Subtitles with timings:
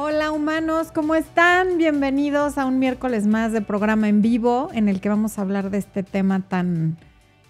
[0.00, 1.76] Hola humanos, ¿cómo están?
[1.76, 5.70] Bienvenidos a un miércoles más de programa en vivo en el que vamos a hablar
[5.70, 6.96] de este tema tan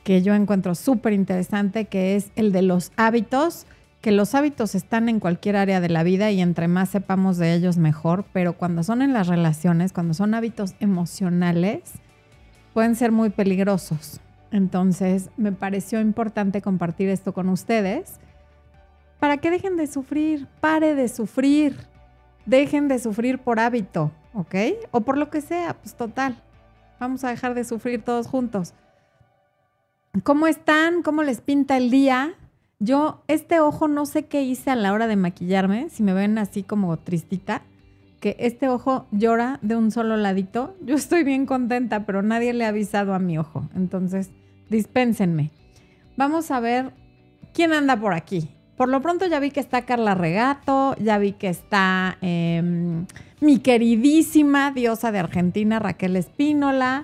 [0.02, 3.66] que yo encuentro súper interesante, que es el de los hábitos,
[4.00, 7.52] que los hábitos están en cualquier área de la vida y entre más sepamos de
[7.52, 11.82] ellos mejor, pero cuando son en las relaciones, cuando son hábitos emocionales,
[12.72, 14.22] pueden ser muy peligrosos.
[14.52, 18.14] Entonces me pareció importante compartir esto con ustedes
[19.18, 21.87] para que dejen de sufrir, pare de sufrir
[22.48, 24.54] dejen de sufrir por hábito, ¿ok?
[24.90, 26.42] O por lo que sea, pues total.
[26.98, 28.72] Vamos a dejar de sufrir todos juntos.
[30.24, 31.02] ¿Cómo están?
[31.02, 32.34] ¿Cómo les pinta el día?
[32.80, 36.38] Yo, este ojo no sé qué hice a la hora de maquillarme, si me ven
[36.38, 37.62] así como tristita,
[38.20, 40.74] que este ojo llora de un solo ladito.
[40.80, 43.68] Yo estoy bien contenta, pero nadie le ha avisado a mi ojo.
[43.76, 44.30] Entonces,
[44.70, 45.50] dispénsenme.
[46.16, 46.92] Vamos a ver
[47.52, 48.48] quién anda por aquí.
[48.78, 53.06] Por lo pronto ya vi que está Carla Regato, ya vi que está em,
[53.40, 57.02] mi queridísima diosa de Argentina, Raquel Espínola.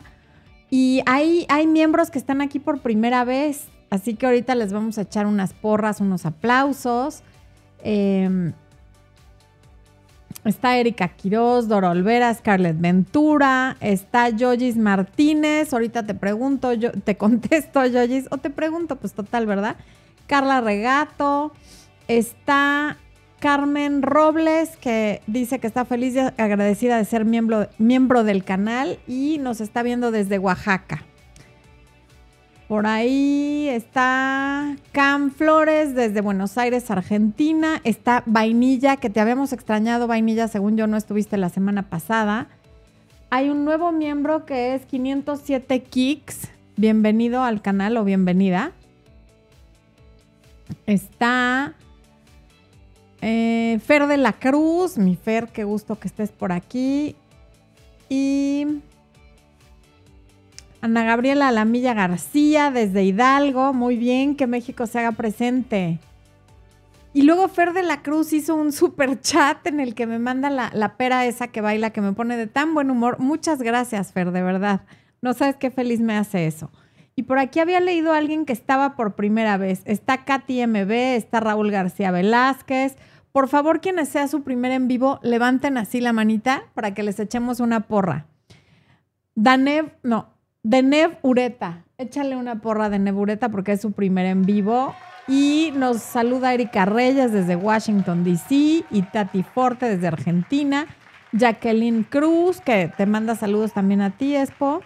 [0.71, 3.67] Y hay, hay miembros que están aquí por primera vez.
[3.91, 7.25] Así que ahorita les vamos a echar unas porras, unos aplausos.
[7.83, 8.53] Em,
[10.45, 15.73] está Erika Quiroz, Dora Olvera, Scarlett Ventura, está Yogis Martínez.
[15.73, 19.75] Ahorita te pregunto, yo te contesto, Yogis, o te pregunto, pues total, ¿verdad?
[20.27, 21.53] Carla Regato,
[22.09, 22.97] está
[23.41, 28.99] Carmen Robles, que dice que está feliz y agradecida de ser miembro, miembro del canal
[29.07, 31.05] y nos está viendo desde Oaxaca.
[32.69, 37.83] Por ahí está Cam Flores desde Buenos Aires, Argentina.
[37.85, 42.49] Está Vainilla, que te habíamos extrañado, Vainilla, según yo no estuviste la semana pasada.
[43.29, 46.49] Hay un nuevo miembro que es 507 Kicks.
[46.77, 48.73] Bienvenido al canal o bienvenida.
[50.87, 51.75] Está
[53.21, 57.17] eh, Fer de la Cruz, mi Fer, qué gusto que estés por aquí.
[58.09, 58.83] Y
[60.83, 66.01] Ana Gabriela Alamilla García desde Hidalgo, muy bien, que México se haga presente.
[67.15, 70.51] Y luego Fer de la Cruz hizo un super chat en el que me manda
[70.51, 73.19] la, la, pera esa que baila, que me pone de tan buen humor.
[73.21, 74.83] Muchas gracias, Fer, de verdad.
[75.23, 76.71] No sabes qué feliz me hace eso.
[77.17, 79.83] Y por aquí había leído a alguien que estaba por primera vez.
[79.85, 82.97] Está Katy MB, está Raúl García Velázquez.
[83.31, 87.19] Por favor, quienes sea su primer en vivo, levanten así la manita para que les
[87.21, 88.27] echemos una porra.
[89.35, 91.85] Danev, no, Denev Ureta.
[91.99, 94.95] Échale una porra de Nev Ureta porque es su primer en vivo.
[95.29, 98.85] Y nos saluda Erika Reyes desde Washington, D.C.
[98.91, 100.87] y Tati Forte desde Argentina.
[101.33, 104.81] Jacqueline Cruz, que te manda saludos también a ti, Expo.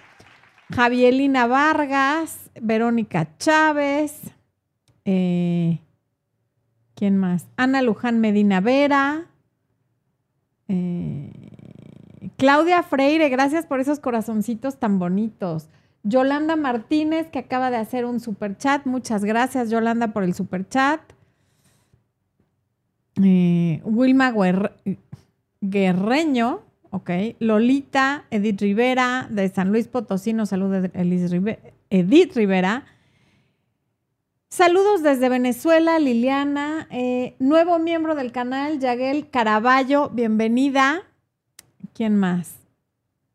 [0.75, 4.21] Javielina Vargas, Verónica Chávez,
[5.05, 5.81] eh,
[6.95, 7.47] ¿quién más?
[7.57, 9.27] Ana Luján Medina Vera,
[10.69, 11.33] eh,
[12.37, 15.69] Claudia Freire, gracias por esos corazoncitos tan bonitos.
[16.03, 18.87] Yolanda Martínez, que acaba de hacer un super chat.
[18.87, 21.01] Muchas gracias, Yolanda, por el super chat.
[23.23, 24.33] Eh, Wilma
[25.61, 26.61] Guerreño,
[26.91, 27.11] Ok.
[27.39, 32.85] Lolita, Edith Rivera, de San Luis Potosí, nos saluda Edith Rivera.
[34.49, 36.89] Saludos desde Venezuela, Liliana.
[36.91, 41.03] Eh, nuevo miembro del canal, Yaguel Caraballo, bienvenida.
[41.93, 42.55] ¿Quién más?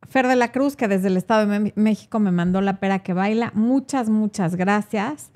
[0.09, 3.13] Fer de la Cruz, que desde el Estado de México me mandó la pera que
[3.13, 3.51] baila.
[3.53, 5.31] Muchas, muchas gracias.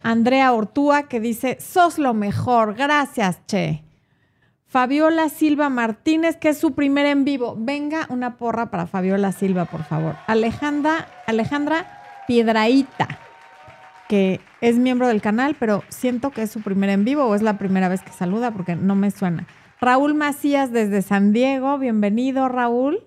[0.00, 2.74] Andrea Ortúa, que dice, sos lo mejor.
[2.74, 3.82] Gracias, Che.
[4.70, 7.56] Fabiola Silva Martínez, que es su primer en vivo.
[7.58, 10.14] Venga, una porra para Fabiola Silva, por favor.
[10.28, 11.88] Alejandra, Alejandra
[12.28, 13.18] Piedraíta,
[14.08, 17.42] que es miembro del canal, pero siento que es su primer en vivo o es
[17.42, 19.48] la primera vez que saluda porque no me suena.
[19.80, 23.02] Raúl Macías desde San Diego, bienvenido Raúl.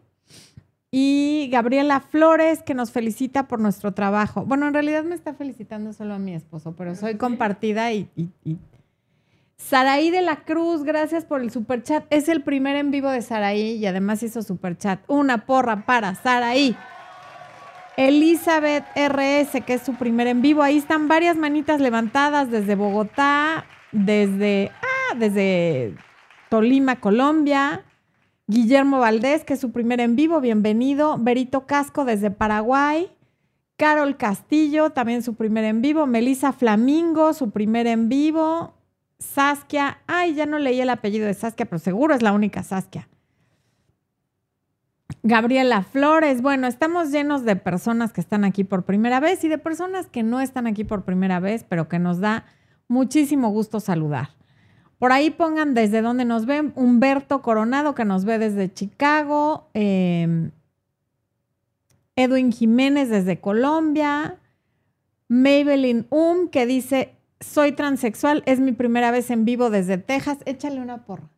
[0.91, 4.45] Y Gabriela Flores, que nos felicita por nuestro trabajo.
[4.45, 8.57] Bueno, en realidad me está felicitando solo a mi esposo, pero soy compartida y, y
[9.57, 12.05] Saraí de la Cruz, gracias por el super chat.
[12.09, 14.99] Es el primer en vivo de Saraí y además hizo super chat.
[15.07, 16.75] Una porra para Saraí.
[17.95, 20.63] Elizabeth RS, que es su primer en vivo.
[20.63, 25.95] Ahí están varias manitas levantadas desde Bogotá, desde, ah, desde
[26.49, 27.83] Tolima, Colombia.
[28.47, 31.17] Guillermo Valdés, que es su primer en vivo, bienvenido.
[31.17, 33.09] Berito Casco desde Paraguay.
[33.77, 36.05] Carol Castillo, también su primer en vivo.
[36.05, 38.73] Melissa Flamingo, su primer en vivo.
[39.23, 39.99] Saskia.
[40.05, 43.07] Ay, ya no leí el apellido de Saskia, pero seguro es la única Saskia.
[45.23, 46.41] Gabriela Flores.
[46.41, 50.21] Bueno, estamos llenos de personas que están aquí por primera vez y de personas que
[50.21, 52.45] no están aquí por primera vez, pero que nos da
[52.87, 54.29] muchísimo gusto saludar.
[54.99, 56.73] Por ahí pongan desde dónde nos ven.
[56.75, 59.69] Humberto Coronado, que nos ve desde Chicago.
[59.73, 60.51] Em,
[62.15, 64.37] Edwin Jiménez desde Colombia.
[65.29, 70.39] Maybelline Um, que dice, soy transexual, es mi primera vez en vivo desde Texas.
[70.45, 71.29] Échale una porra.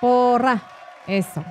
[0.00, 0.62] Porra,
[1.06, 1.44] eso.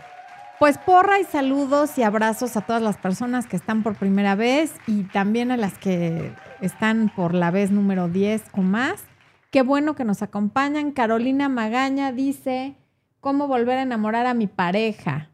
[0.60, 4.74] Pues porra y saludos y abrazos a todas las personas que están por primera vez
[4.86, 9.04] y también a las que están por la vez número 10 o más.
[9.50, 10.92] Qué bueno que nos acompañan.
[10.92, 12.76] Carolina Magaña dice,
[13.22, 15.32] ¿cómo volver a enamorar a mi pareja?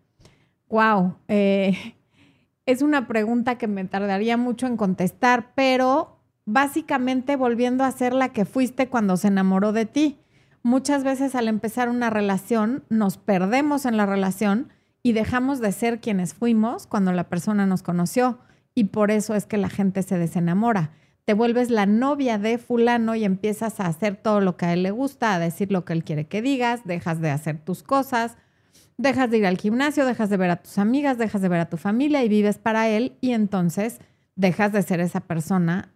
[0.70, 1.96] Wow, eh,
[2.66, 6.17] es una pregunta que me tardaría mucho en contestar, pero
[6.48, 10.18] básicamente volviendo a ser la que fuiste cuando se enamoró de ti.
[10.64, 14.70] Muchas veces al empezar una relación nos perdemos en la relación
[15.04, 18.40] y dejamos de ser quienes fuimos cuando la persona nos conoció
[18.74, 20.92] y por eso es que la gente se desenamora.
[21.26, 24.84] Te vuelves la novia de fulano y empiezas a hacer todo lo que a él
[24.84, 28.38] le gusta, a decir lo que él quiere que digas, dejas de hacer tus cosas,
[28.98, 31.70] dejas de ir al gimnasio, dejas de ver a tus amigas, dejas de ver a
[31.70, 34.00] tu familia y vives para él y entonces
[34.38, 35.92] dejas de ser esa persona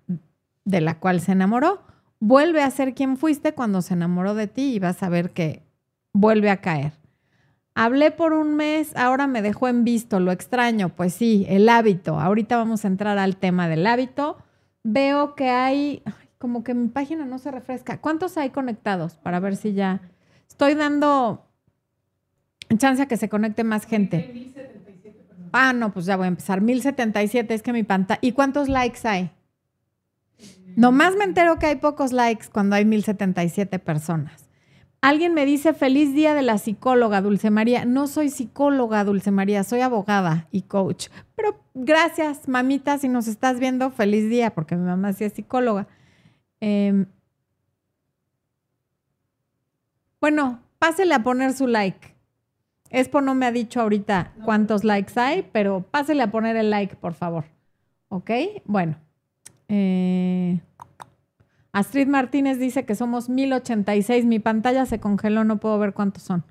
[0.65, 1.81] de la cual se enamoró.
[2.19, 5.63] Vuelve a ser quien fuiste cuando se enamoró de ti y vas a ver que
[6.13, 6.93] vuelve a caer.
[7.73, 10.89] Hablé por un mes, ahora me dejó en visto, lo extraño.
[10.89, 12.19] Pues sí, el hábito.
[12.19, 14.37] Ahorita vamos a entrar al tema del hábito.
[14.83, 16.03] Veo que hay,
[16.37, 18.01] como que mi página no se refresca.
[18.01, 19.15] ¿Cuántos hay conectados?
[19.15, 20.01] Para ver si ya
[20.49, 21.47] estoy dando
[22.77, 24.51] chance a que se conecte más gente.
[25.53, 26.61] Ah, no, pues ya voy a empezar.
[26.61, 28.19] 1077 es que mi pantalla.
[28.21, 29.31] ¿Y cuántos likes hay?
[30.75, 34.51] Nomás me entero que hay pocos likes cuando hay 1077 personas.
[35.01, 37.85] Alguien me dice feliz día de la psicóloga, Dulce María.
[37.85, 41.07] No soy psicóloga, Dulce María, soy abogada y coach.
[41.35, 45.87] Pero gracias, mamita, si nos estás viendo, feliz día, porque mi mamá sí es psicóloga.
[46.59, 47.07] Em,
[50.19, 52.15] bueno, pásele a poner su like.
[52.91, 56.95] Expo no me ha dicho ahorita cuántos likes hay, pero pásele a poner el like,
[56.95, 57.45] por favor.
[58.09, 58.29] ¿Ok?
[58.65, 58.97] Bueno.
[59.73, 60.59] Eh,
[61.71, 64.25] Astrid Martínez dice que somos 1086.
[64.25, 66.43] Mi pantalla se congeló, no puedo ver cuántos son.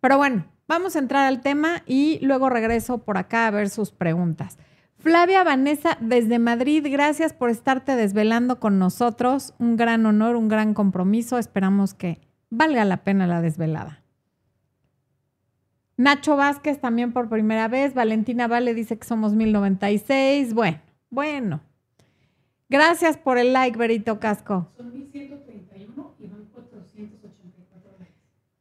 [0.00, 3.90] Pero bueno, vamos a entrar al tema y luego regreso por acá a ver sus
[3.90, 4.58] preguntas.
[4.98, 9.54] Flavia Vanessa desde Madrid, gracias por estarte desvelando con nosotros.
[9.58, 11.38] Un gran honor, un gran compromiso.
[11.38, 12.20] Esperamos que
[12.50, 14.02] valga la pena la desvelada.
[15.96, 17.94] Nacho Vázquez también por primera vez.
[17.94, 20.52] Valentina Vale dice que somos 1096.
[20.52, 21.67] Bueno, bueno.
[22.68, 24.68] Gracias por el like, Berito Casco.
[24.76, 28.14] Son 1131 y van 484 likes.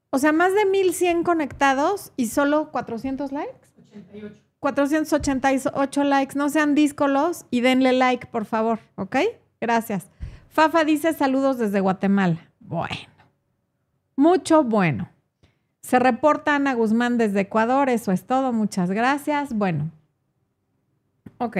[0.09, 3.67] O sea, más de 1100 conectados y solo 400 likes.
[3.77, 4.41] 88.
[4.59, 6.37] 488 likes.
[6.37, 9.17] No sean díscolos y denle like, por favor, ¿ok?
[9.59, 10.09] Gracias.
[10.49, 12.49] Fafa dice saludos desde Guatemala.
[12.59, 12.95] Bueno.
[14.15, 15.09] Mucho bueno.
[15.81, 19.53] Se reporta Ana Guzmán desde Ecuador, eso es todo, muchas gracias.
[19.53, 19.91] Bueno,
[21.37, 21.57] ok.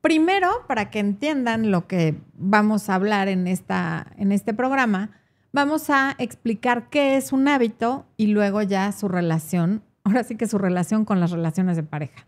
[0.00, 5.10] Primero, para que entiendan lo que vamos a hablar en, esta, en este programa,
[5.52, 10.46] vamos a explicar qué es un hábito y luego ya su relación, ahora sí que
[10.46, 12.26] su relación con las relaciones de pareja.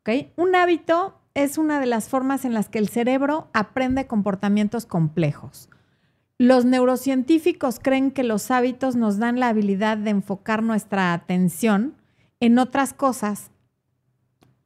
[0.00, 0.28] ¿Ok?
[0.36, 5.68] Un hábito es una de las formas en las que el cerebro aprende comportamientos complejos.
[6.38, 11.94] Los neurocientíficos creen que los hábitos nos dan la habilidad de enfocar nuestra atención
[12.40, 13.51] en otras cosas,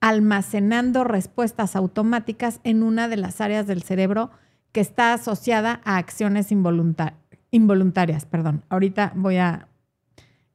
[0.07, 4.31] almacenando respuestas automáticas en una de las áreas del cerebro
[4.71, 8.25] que está asociada a acciones involuntarias.
[8.25, 8.63] Perdón.
[8.69, 9.67] Ahorita voy a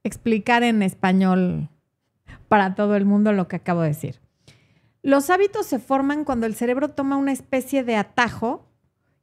[0.05, 1.67] explicar en español
[2.47, 4.21] para todo el mundo lo que acabo de decir.
[5.03, 8.65] Los hábitos se forman cuando el cerebro toma una especie de atajo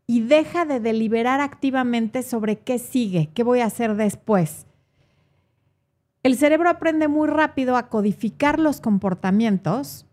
[0.07, 4.67] y deja de deliberar activamente sobre qué sigue, qué voy a hacer después.
[6.23, 10.05] El cerebro aprende muy rápido a codificar los comportamientos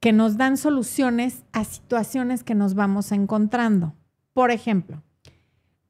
[0.00, 3.94] que nos dan soluciones a situaciones que nos vamos encontrando.
[4.32, 5.02] Por ejemplo,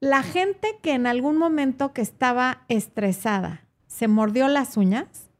[0.00, 5.30] la gente que en algún momento que estaba estresada se mordió las uñas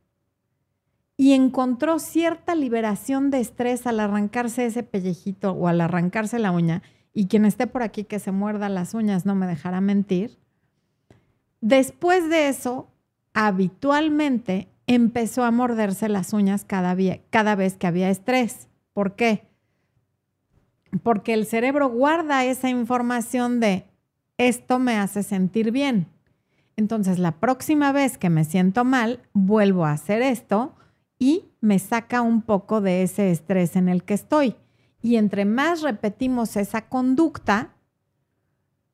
[1.17, 6.83] y encontró cierta liberación de estrés al arrancarse ese pellejito o al arrancarse la uña,
[7.13, 10.39] y quien esté por aquí que se muerda las uñas no me dejará mentir,
[11.61, 12.89] después de eso,
[13.35, 18.69] habitualmente empezó a morderse las uñas cada, vez que había estrés.
[18.93, 19.47] ¿Por qué?
[21.05, 23.87] Porque el cerebro guarda esa información de
[24.37, 26.09] esto me hace sentir bien.
[26.77, 30.75] Entonces, la próxima vez que me siento mal, vuelvo a hacer esto
[31.21, 34.57] y me saca un poco de ese estrés en el que estoy.
[35.01, 37.77] Y entre más repetimos esa conducta,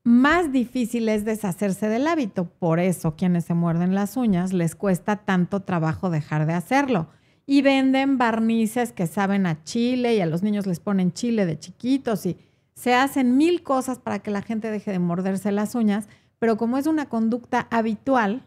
[0.07, 2.45] más difícil es deshacerse del hábito.
[2.45, 7.09] Por eso quienes se muerden las uñas les cuesta tanto trabajo dejar de hacerlo.
[7.45, 11.59] Y venden barnices que saben a chile y a los niños les ponen chile de
[11.59, 12.39] chiquitos y
[12.77, 16.09] se hacen mil cosas para que la gente deje de morderse las uñas,
[16.39, 18.45] pero como es una conducta habitual,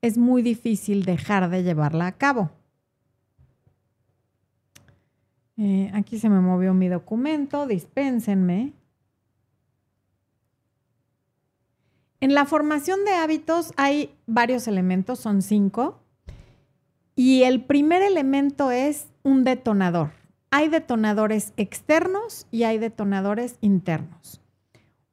[0.00, 2.50] es muy difícil dejar de llevarla a cabo.
[5.58, 8.72] Eh, aquí se me movió mi documento, dispénsenme.
[12.20, 16.00] En la formación de hábitos hay varios elementos, son cinco.
[17.14, 20.10] Y el primer elemento es un detonador.
[20.50, 24.40] Hay detonadores externos y hay detonadores internos.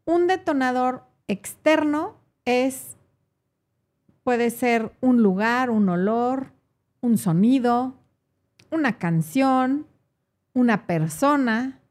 [0.06, 2.96] Un detonador externo es,
[4.24, 6.54] puede ser un lugar, un olor,
[7.02, 7.96] un sonido,
[8.72, 9.88] una canción,
[10.54, 11.82] una persona,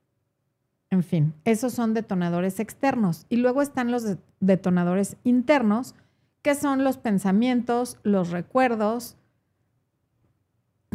[0.95, 3.27] en fin, esos son detonadores externos.
[3.29, 5.95] Y luego están los detonadores internos,
[6.43, 9.17] que son los pensamientos, los recuerdos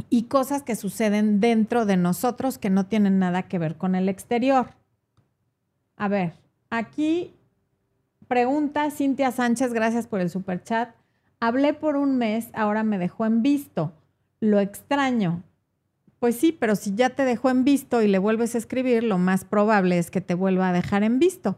[0.10, 4.10] y cosas que suceden dentro de nosotros que no tienen nada que ver con el
[4.10, 4.72] exterior.
[5.98, 6.34] A ver,
[6.70, 7.36] aquí
[8.28, 10.96] pregunta Cintia Sánchez, gracias por el super chat.
[11.40, 13.94] Hablé por un mes, ahora me dejó en visto.
[14.40, 15.44] Lo extraño.
[16.20, 19.18] Pues sí, pero si ya te dejó en visto y le vuelves a escribir, lo
[19.18, 21.58] más probable es que te vuelva a dejar en visto.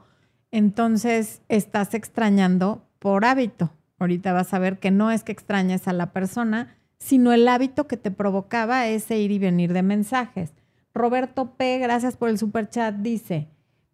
[0.51, 3.71] Entonces estás extrañando por hábito.
[3.97, 7.87] Ahorita vas a ver que no es que extrañes a la persona, sino el hábito
[7.87, 10.53] que te provocaba ese ir y venir de mensajes.
[10.93, 13.47] Roberto P., gracias por el super chat, dice,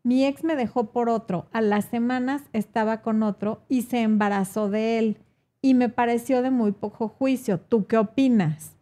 [0.04, 4.70] mi ex me dejó por otro, a las semanas estaba con otro y se embarazó
[4.70, 5.18] de él
[5.62, 7.60] y me pareció de muy poco juicio.
[7.60, 8.77] ¿Tú qué opinas?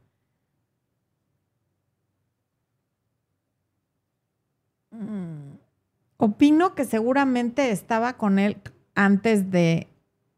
[6.18, 8.58] Opino que seguramente estaba con él
[8.96, 9.88] antes de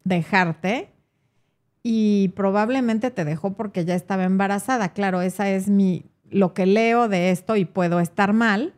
[0.03, 0.89] dejarte
[1.83, 4.89] y probablemente te dejó porque ya estaba embarazada.
[4.89, 8.73] Claro, esa es mi lo que leo de esto y puedo estar mal.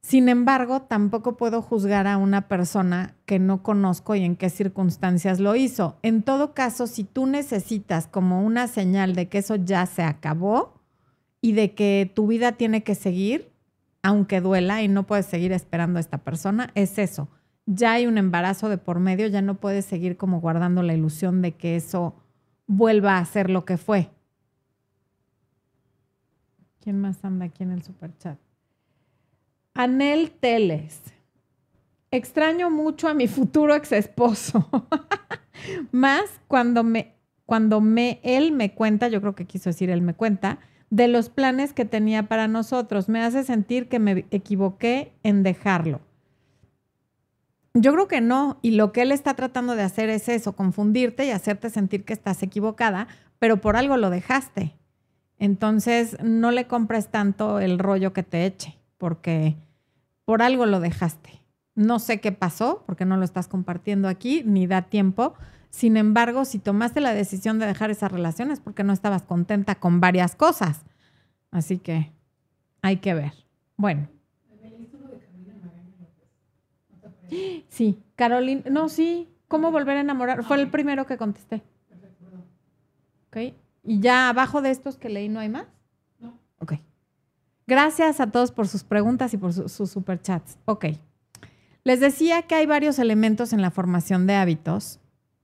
[0.00, 5.38] Sin embargo, tampoco puedo juzgar a una persona que no conozco y en qué circunstancias
[5.38, 5.98] lo hizo.
[6.02, 10.80] En todo caso, si tú necesitas como una señal de que eso ya se acabó
[11.40, 13.51] y de que tu vida tiene que seguir,
[14.02, 17.28] aunque duela y no puedes seguir esperando a esta persona, es eso.
[17.66, 21.42] Ya hay un embarazo de por medio, ya no puedes seguir como guardando la ilusión
[21.42, 22.16] de que eso
[22.66, 24.10] vuelva a ser lo que fue.
[26.80, 28.38] ¿Quién más anda aquí en el superchat?
[29.74, 31.00] Anel Teles.
[32.10, 34.68] Extraño mucho a mi futuro ex esposo.
[35.92, 37.14] más cuando me,
[37.46, 40.58] cuando me, él me cuenta, yo creo que quiso decir él me cuenta,
[40.92, 43.08] de los planes que tenía para nosotros.
[43.08, 46.02] Me hace sentir que me equivoqué en dejarlo.
[47.72, 51.24] Yo creo que no, y lo que él está tratando de hacer es eso, confundirte
[51.24, 53.08] y hacerte sentir que estás equivocada,
[53.38, 54.74] pero por algo lo dejaste.
[55.38, 59.56] Entonces, no le compres tanto el rollo que te eche, porque
[60.26, 61.40] por algo lo dejaste.
[61.74, 65.32] No sé qué pasó, porque no lo estás compartiendo aquí, ni da tiempo,
[65.72, 69.76] sin embargo, si tomaste la decisión de dejar esa relación es porque no estabas contenta
[69.76, 70.82] con varias cosas.
[71.50, 72.12] Así que
[72.82, 73.32] hay que ver.
[73.78, 74.06] Bueno.
[77.70, 80.44] Sí, Carolina, no, sí, ¿cómo volver a enamorar?
[80.44, 81.62] Fue el primero que contesté.
[83.28, 85.64] Ok, ¿y ya abajo de estos que leí no hay más?
[86.20, 86.38] No.
[86.58, 86.74] Ok.
[87.66, 90.58] Gracias a todos por sus preguntas y por sus superchats.
[90.66, 90.84] Ok.
[91.82, 95.00] Les decía que hay varios elementos en la formación de hábitos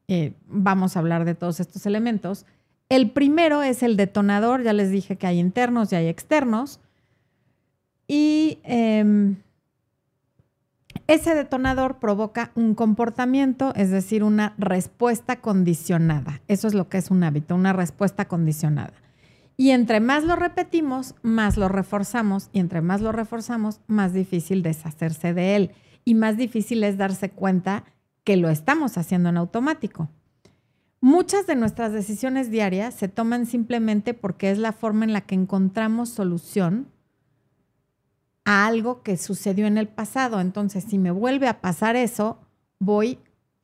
[0.08, 2.46] eh, vamos a hablar de todos estos elementos.
[2.88, 6.80] El primero es el detonador, ya les dije que hay internos y hay externos.
[8.06, 9.36] Y em,
[11.06, 16.40] ese detonador provoca un comportamiento, es decir, una respuesta condicionada.
[16.48, 18.94] Eso es lo que es un hábito, una respuesta condicionada.
[19.58, 22.48] Y entre más lo repetimos, más lo reforzamos.
[22.52, 25.70] Y entre más lo reforzamos, más difícil deshacerse de él.
[26.04, 27.84] Y más difícil es darse cuenta
[28.28, 30.10] que lo estamos haciendo en automático.
[31.00, 35.34] Muchas de nuestras decisiones diarias se toman simplemente porque es la forma en la que
[35.34, 36.88] encontramos solución
[38.44, 40.42] a algo que sucedió en el pasado.
[40.42, 42.38] Entonces, si me vuelve a pasar eso,
[42.78, 43.18] voy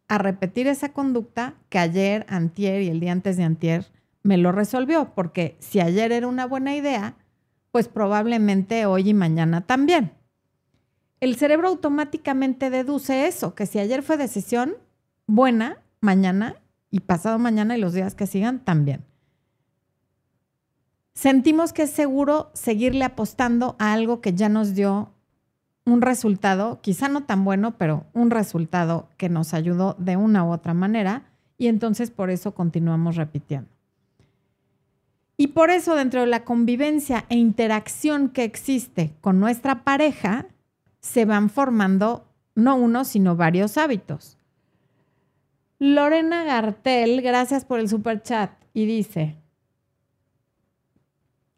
[0.09, 3.85] a repetir esa conducta que ayer, antier y el día antes de antier
[4.23, 7.17] me lo resolvió, porque si ayer era una buena idea,
[7.71, 10.13] pues probablemente hoy y mañana también
[11.25, 14.77] el cerebro automáticamente deduce eso, que si ayer fue decisión
[15.27, 16.57] buena, mañana
[16.91, 19.05] y pasado mañana y los días que sigan también.
[21.15, 25.13] Sentimos que es seguro seguirle apostando a algo que ya nos dio
[25.87, 30.53] un resultado, quizá no tan bueno, pero un resultado que nos ayudó de una u
[30.53, 31.23] otra manera
[31.57, 33.69] y entonces por eso continuamos repitiendo.
[35.37, 40.47] Y por eso dentro de la convivencia e interacción que existe con nuestra pareja,
[41.05, 44.39] se van formando no uno, sino varios hábitos.
[45.79, 49.37] Lorena Gartel, gracias por el super chat, y dice,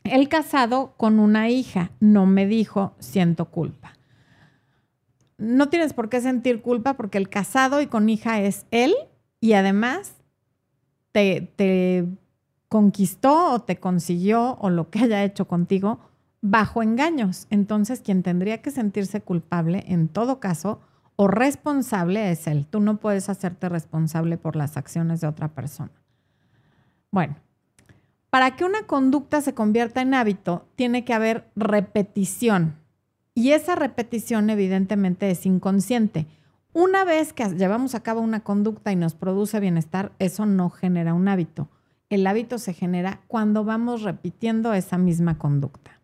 [0.02, 3.92] el casado con una hija no me dijo, siento culpa.
[5.38, 8.94] No tienes por qué sentir culpa porque el casado y con hija es él
[9.40, 10.16] y además
[11.12, 12.04] te, te
[12.68, 16.00] conquistó o te consiguió o lo que haya hecho contigo
[16.40, 17.47] bajo engaños.
[17.50, 20.81] Entonces, quien tendría que sentirse culpable en todo caso
[21.16, 22.66] o responsable es él.
[22.69, 25.93] Tú no puedes hacerte responsable por las acciones de otra persona.
[27.11, 27.37] Bueno,
[28.31, 32.76] para que una conducta se convierta en hábito, tiene que haber repetición.
[33.35, 36.26] Y esa repetición evidentemente es inconsciente.
[36.73, 41.14] Una vez que llevamos a cabo una conducta y nos produce bienestar, eso no genera
[41.14, 41.69] un hábito.
[42.11, 45.95] El hábito se genera cuando vamos repitiendo esa misma conducta.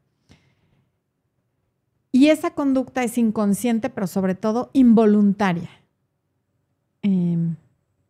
[2.12, 5.70] Y esa conducta es inconsciente, pero sobre todo involuntaria.
[7.00, 7.56] Em,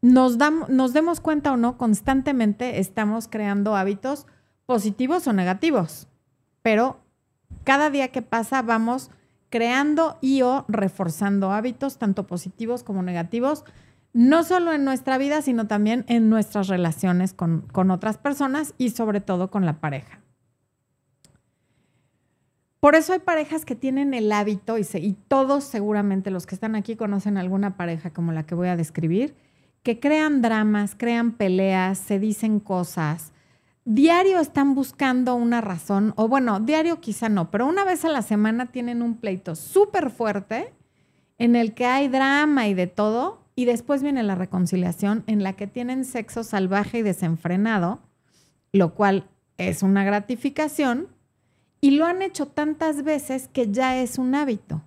[0.02, 0.36] nos,
[0.68, 4.26] nos demos cuenta o no, constantemente estamos creando hábitos
[4.66, 6.08] positivos o negativos,
[6.62, 7.00] pero
[7.62, 9.10] cada día que pasa vamos
[9.48, 13.64] creando y o reforzando hábitos, tanto positivos como negativos,
[14.12, 18.90] no solo en nuestra vida, sino también en nuestras relaciones con, con otras personas y
[18.90, 20.20] sobre todo con la pareja.
[22.82, 26.74] Por eso hay parejas que tienen el hábito, y, y, todos seguramente los que están
[26.74, 29.36] aquí conocen alguna pareja como la que voy a describir,
[29.84, 33.30] que crean dramas, crean peleas, se dicen cosas.
[33.84, 38.20] Diario están buscando una razón, o bueno, diario quizá no, pero una vez a la
[38.20, 40.72] semana tienen un pleito súper fuerte
[41.38, 45.52] en el que hay drama y de todo, y después viene la reconciliación en la
[45.52, 48.00] que tienen sexo salvaje y desenfrenado,
[48.72, 51.06] lo cual es una gratificación,
[51.82, 54.82] y lo han hecho tantas veces que ya es un hábito.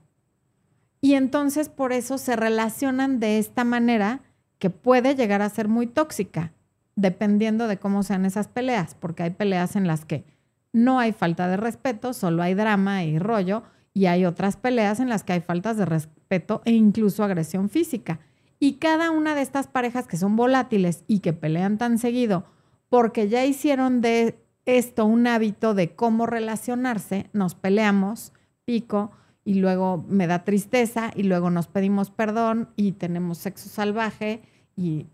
[1.02, 4.22] Y entonces por eso se relacionan de esta manera
[4.58, 6.54] que puede llegar a ser muy tóxica,
[6.96, 10.24] dependiendo de cómo sean esas peleas, porque hay peleas en las que
[10.72, 15.10] no hay falta de respeto, solo hay drama y rollo, y hay otras peleas en
[15.10, 18.22] las que hay faltas de respeto e incluso agresión física.
[18.58, 22.46] Y cada una de estas parejas que son volátiles y que pelean tan seguido
[22.88, 28.34] porque ya hicieron de esto un hábito de cómo relacionarse, nos peleamos,
[28.66, 29.12] pico,
[29.44, 34.42] y luego me da tristeza, y luego nos pedimos perdón y tenemos sexo salvaje,
[34.76, 35.06] y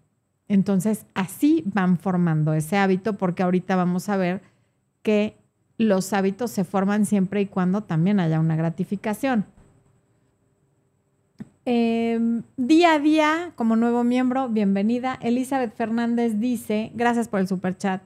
[0.48, 4.42] entonces así van formando ese hábito, porque ahorita vamos a ver
[5.02, 5.38] que
[5.78, 9.46] los hábitos se forman siempre y cuando también haya una gratificación.
[11.66, 15.18] Em, día a día, como nuevo miembro, bienvenida.
[15.22, 18.02] Elizabeth Fernández dice, gracias por el super chat.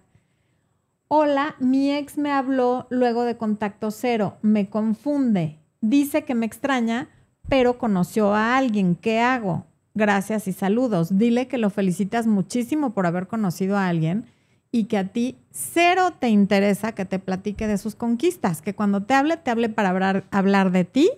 [1.08, 7.10] Hola, mi ex me habló luego de contacto cero, me confunde, dice que me extraña,
[7.48, 9.68] pero conoció a alguien, ¿qué hago?
[9.94, 11.16] Gracias y saludos.
[11.16, 14.26] Dile que lo felicitas muchísimo por haber conocido a alguien
[14.72, 19.04] y que a ti cero te interesa que te platique de sus conquistas, que cuando
[19.04, 21.12] te hable, te hable para hablar, de ti.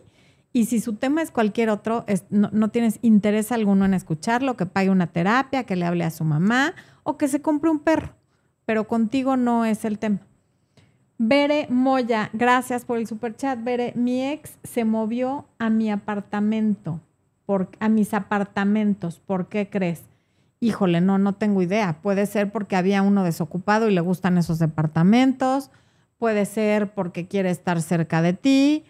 [0.52, 4.66] Y si su tema es cualquier otro, no, no, tienes interés alguno en escucharlo, que
[4.66, 6.74] pague una terapia, que le hable a su mamá
[7.04, 8.17] o que se compre un perro
[8.68, 10.20] pero contigo no es el tema.
[11.18, 13.64] Bere Moya, gracias por el super chat.
[13.64, 17.00] Bere, mi ex se movió a mi apartamento,
[17.46, 19.22] por, a mis apartamentos.
[19.26, 20.04] ¿Por qué crees?
[20.60, 22.02] Híjole, no, no tengo idea.
[22.02, 25.72] Puede ser porque había uno desocupado y le gustan esos departamentos.
[26.18, 28.84] Puede ser porque quiere estar cerca de ti.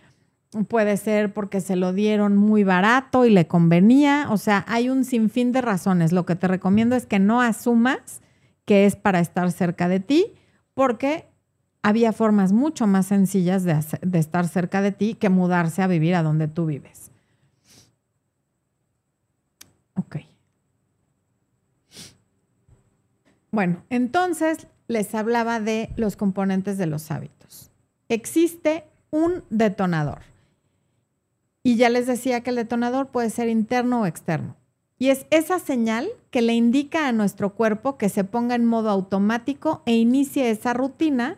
[0.70, 4.26] Puede ser porque se lo dieron muy barato y le convenía.
[4.32, 6.13] O sea, hay un sinfín de razones.
[6.13, 8.22] Lo que te recomiendo es que no asumas
[8.67, 10.34] que es para estar cerca de ti,
[10.73, 11.25] porque
[11.82, 13.80] había formas mucho más sencillas de,
[14.19, 17.10] estar cerca de ti que mudarse a vivir a donde tú vives.
[19.93, 20.17] Ok.
[23.51, 27.71] Bueno, entonces les hablaba de los componentes de los hábitos.
[28.10, 30.23] Existe un detonador.
[31.63, 34.57] Y ya les decía que el detonador puede ser interno o externo.
[34.99, 38.89] Y es esa señal que le indica a nuestro cuerpo que se ponga en modo
[38.89, 41.38] automático e inicie esa rutina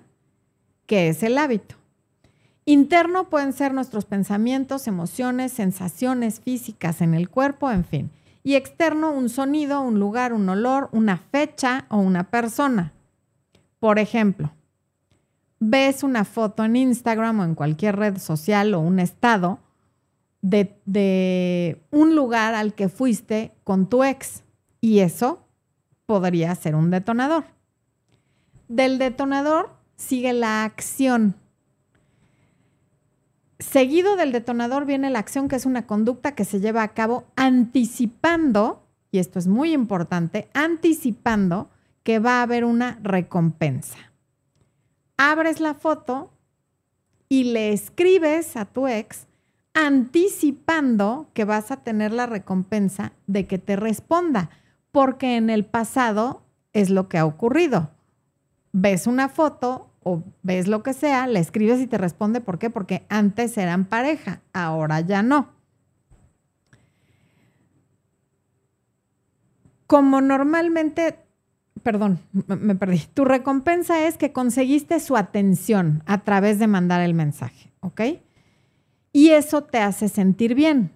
[0.85, 1.75] que es el hábito.
[2.65, 8.11] Interno pueden ser nuestros pensamientos, emociones, sensaciones físicas en el cuerpo, en fin.
[8.43, 12.93] Y externo, un sonido, un lugar, un olor, una fecha o una persona.
[13.79, 14.51] Por ejemplo,
[15.59, 19.59] ves una foto en Instagram o en cualquier red social o un estado
[20.41, 24.43] de, de un lugar al que fuiste con tu ex.
[24.81, 25.45] Y eso
[26.05, 27.45] podría ser un detonador.
[28.67, 31.35] Del detonador sigue la acción.
[33.59, 37.25] Seguido del detonador viene la acción, que es una conducta que se lleva a cabo
[37.35, 41.69] anticipando, y esto es muy importante, anticipando
[42.03, 43.97] que va a haber una recompensa.
[45.17, 46.31] Abres la foto
[47.27, 49.27] y le escribes a tu ex
[49.79, 54.49] anticipando que vas a tener la recompensa de que te responda,
[54.91, 57.89] porque en el pasado es lo que ha ocurrido.
[58.73, 62.41] Ves una foto o ves lo que sea, le escribes y te responde.
[62.41, 62.69] ¿Por qué?
[62.69, 65.47] Porque antes eran pareja, ahora ya no.
[69.87, 71.19] Como normalmente,
[71.83, 77.13] perdón, me perdí, tu recompensa es que conseguiste su atención a través de mandar el
[77.13, 78.01] mensaje, ¿ok?
[79.11, 80.91] Y eso te hace sentir bien.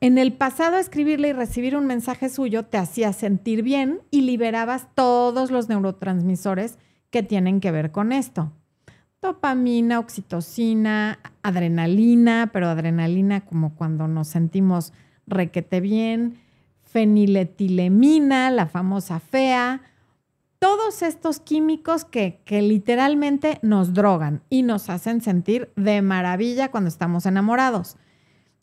[0.00, 4.88] En el pasado, escribirle y recibir un mensaje suyo te hacía sentir bien y liberabas
[4.94, 6.78] todos los neurotransmisores
[7.10, 8.52] que tienen que ver con esto.
[9.22, 14.92] Dopamina, oxitocina, adrenalina, pero adrenalina como cuando nos sentimos
[15.26, 16.38] requete bien,
[16.82, 19.80] feniletilemina, la famosa fea,
[20.64, 26.88] todos estos químicos que, que, literalmente nos drogan y nos hacen sentir de maravilla cuando
[26.88, 27.98] estamos enamorados.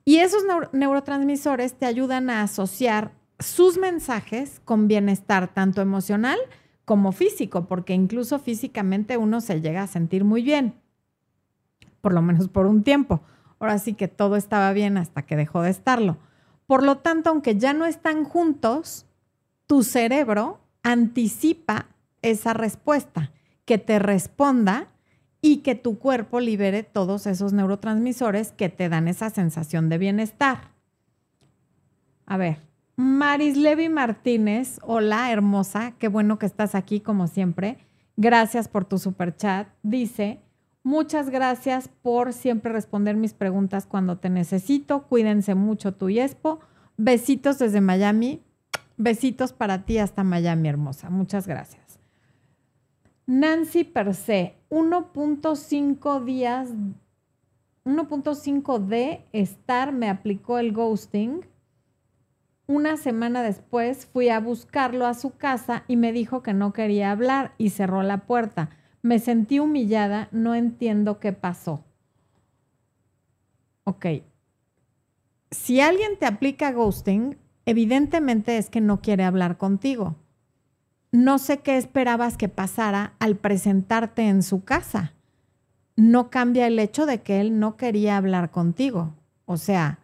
[0.03, 6.39] Y esos neurotransmisores te ayudan a asociar sus mensajes con bienestar tanto emocional
[6.85, 10.73] como físico, porque incluso físicamente uno se llega a sentir muy bien,
[12.01, 13.21] por lo menos por un tiempo.
[13.59, 16.17] Ahora sí que todo estaba bien hasta que dejó de estarlo.
[16.65, 19.05] Por lo tanto, aunque ya no están juntos,
[19.67, 21.87] tu cerebro anticipa
[22.21, 23.31] esa respuesta,
[23.65, 24.87] que te responda
[25.41, 30.71] y que tu cuerpo libere todos esos neurotransmisores que te dan esa sensación de bienestar.
[32.25, 32.59] A ver,
[32.95, 37.77] Maris Levi Martínez, hola hermosa, qué bueno que estás aquí como siempre.
[38.15, 39.67] Gracias por tu super chat.
[39.81, 40.39] Dice,
[40.83, 45.07] muchas gracias por siempre responder mis preguntas cuando te necesito.
[45.07, 46.59] Cuídense mucho tú y Expo.
[46.97, 48.43] Besitos desde Miami.
[49.01, 51.09] Besitos para ti hasta Miami, hermosa.
[51.09, 51.99] Muchas gracias.
[53.25, 56.69] Nancy Perse, 1.5 días,
[57.85, 61.45] 1.5 de estar me aplicó el ghosting
[62.71, 67.11] una semana después fui a buscarlo a su casa y me dijo que no quería
[67.11, 68.69] hablar y cerró la puerta.
[69.01, 71.83] Me sentí humillada, no entiendo qué pasó.
[73.83, 74.05] Ok.
[75.49, 80.15] Si alguien te aplica ghosting, evidentemente es que no quiere hablar contigo.
[81.11, 85.13] No sé qué esperabas que pasara al presentarte en su casa.
[85.95, 89.13] No cambia el hecho de que él no quería hablar contigo.
[89.45, 89.99] O sea,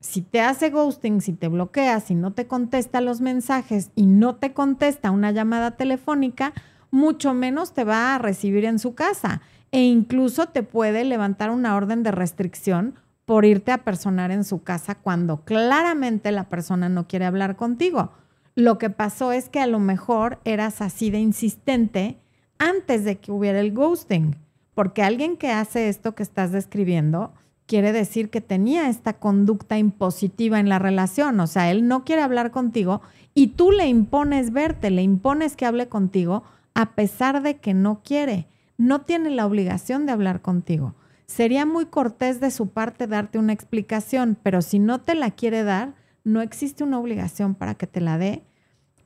[0.00, 4.36] si te hace ghosting, si te bloquea, si no te contesta los mensajes y no
[4.36, 6.54] te contesta una llamada telefónica,
[6.90, 11.76] mucho menos te va a recibir en su casa e incluso te puede levantar una
[11.76, 12.94] orden de restricción
[13.30, 18.10] por irte a personar en su casa cuando claramente la persona no quiere hablar contigo.
[18.56, 22.18] Lo que pasó es que a lo mejor eras así de insistente
[22.58, 24.34] antes de que hubiera el ghosting,
[24.74, 27.32] porque alguien que hace esto que estás describiendo
[27.66, 31.38] quiere decir que tenía esta conducta impositiva en la relación.
[31.38, 33.00] O sea, él no quiere hablar contigo
[33.32, 36.42] y tú le impones verte, le impones que hable contigo
[36.74, 38.48] a pesar de que no quiere.
[38.76, 40.96] No tiene la obligación de hablar contigo.
[41.30, 45.62] Sería muy cortés de su parte darte una explicación, pero si no te la quiere
[45.62, 48.42] dar, no existe una obligación para que te la dé,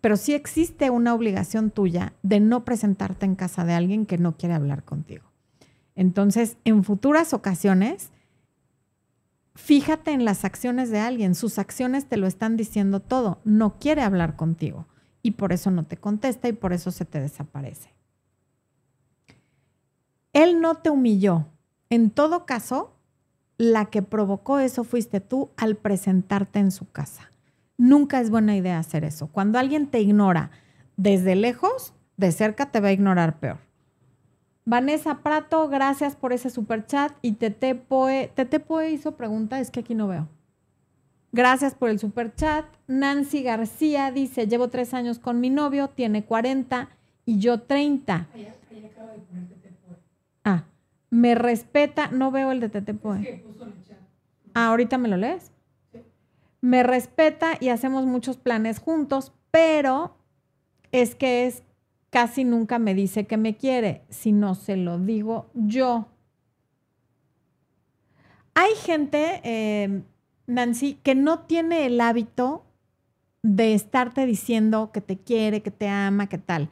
[0.00, 4.38] pero sí existe una obligación tuya de no presentarte en casa de alguien que no
[4.38, 5.24] quiere hablar contigo.
[5.94, 8.08] Entonces, en futuras ocasiones,
[9.54, 14.00] fíjate en las acciones de alguien, sus acciones te lo están diciendo todo, no quiere
[14.00, 14.86] hablar contigo
[15.20, 17.92] y por eso no te contesta y por eso se te desaparece.
[20.32, 21.48] Él no te humilló.
[21.94, 22.92] En todo caso,
[23.56, 27.30] la que provocó eso fuiste tú al presentarte en su casa.
[27.78, 29.28] Nunca es buena idea hacer eso.
[29.28, 30.50] Cuando alguien te ignora
[30.96, 33.58] desde lejos, de cerca te va a ignorar peor.
[34.64, 37.12] Vanessa Prato, gracias por ese super chat.
[37.22, 40.28] Y Tete Poe, Tete Poe hizo pregunta, es que aquí no veo.
[41.30, 42.64] Gracias por el super chat.
[42.88, 46.88] Nancy García dice, llevo tres años con mi novio, tiene 40
[47.24, 48.26] y yo 30.
[50.42, 50.64] Ah,
[51.14, 53.44] me respeta, no veo el de Tete Poe.
[54.52, 55.52] Ah, ahorita me lo lees.
[56.60, 60.16] Me respeta y hacemos muchos planes juntos, pero
[60.90, 61.62] es que es
[62.10, 66.08] casi nunca me dice que me quiere, si no se lo digo yo.
[68.54, 70.02] hay gente, eh,
[70.48, 72.64] Nancy, que no tiene el hábito
[73.42, 76.70] de estarte diciendo que te quiere, que te ama, que tal.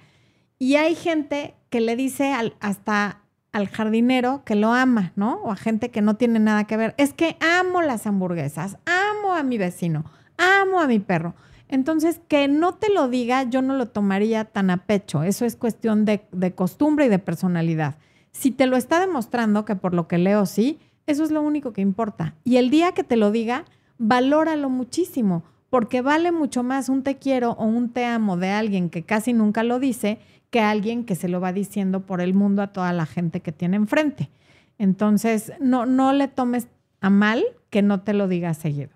[0.59, 3.22] Y hay gente que le dice hasta
[3.53, 5.35] al jardinero que lo ama, ¿no?
[5.43, 6.95] O a gente que no tiene nada que ver.
[6.97, 10.05] Es que amo las hamburguesas, amo a mi vecino,
[10.39, 11.35] amo a mi perro.
[11.69, 15.23] Entonces, que no te lo diga, yo no lo tomaría tan a pecho.
[15.23, 16.21] Eso es cuestión de,
[16.55, 17.97] costumbre y de personalidad.
[18.31, 21.73] Si te lo está demostrando, que por lo que leo sí, eso es lo único
[21.73, 22.35] que importa.
[22.45, 23.65] Y el día que te lo diga,
[23.97, 28.91] valóralo muchísimo, porque vale mucho más un te quiero o un te amo de alguien
[28.91, 30.19] que casi nunca lo dice
[30.51, 33.53] que alguien que se lo va diciendo por el mundo a toda la gente que
[33.53, 34.29] tiene enfrente.
[34.77, 36.69] Entonces, no, no le tomes
[37.01, 38.91] a mal que no te lo diga seguido.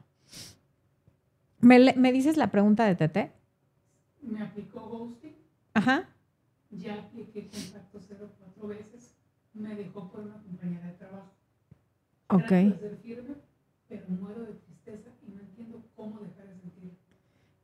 [1.61, 3.33] ¿Me, dices la pregunta de Tete?
[4.21, 5.35] Me aplicó ghosting.
[5.73, 6.11] Ajá.
[6.73, 9.15] Ya apliqué contacto cero cuatro veces.
[9.55, 11.33] Me dejó por una compañera de trabajo.
[12.29, 12.49] Ok.
[12.49, 13.35] ser firme,
[13.89, 16.93] pero muero de tristeza y no entiendo cómo dejar de sentir.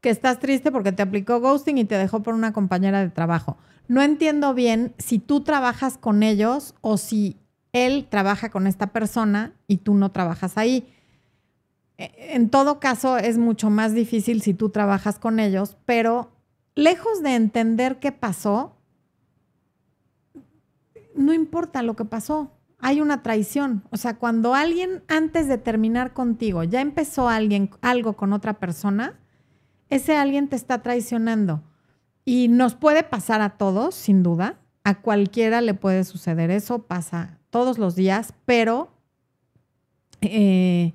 [0.03, 3.57] Que estás triste porque te aplicó ghosting y te dejó por una compañera de trabajo.
[3.89, 7.39] No entiendo bien si tú trabajas con ellos o si
[7.73, 10.87] él trabaja con esta persona y tú no trabajas ahí.
[11.99, 16.33] E, en todo caso, es mucho más difícil si tú trabajas con ellos, pero
[16.75, 18.77] lejos de entender qué pasó,
[21.15, 23.85] no importa lo que pasó, hay una traición.
[23.91, 29.21] O sea, cuando alguien antes de terminar contigo ya empezó alguien algo con otra persona,
[29.93, 31.63] ese alguien te está traicionando.
[32.25, 34.59] Y nos puede pasar a todos, sin duda.
[34.85, 38.91] A cualquiera le puede suceder eso, pasa todos los días, pero
[40.23, 40.95] eh,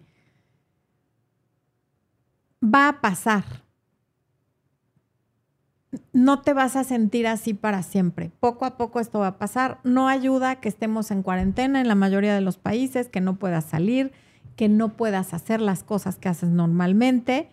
[2.63, 3.43] va a pasar.
[6.12, 8.31] No te vas a sentir así para siempre.
[8.39, 9.79] Poco a poco esto va a pasar.
[9.83, 13.65] No ayuda que estemos en cuarentena en la mayoría de los países, que no puedas
[13.65, 14.12] salir,
[14.55, 17.51] que no puedas hacer las cosas que haces normalmente,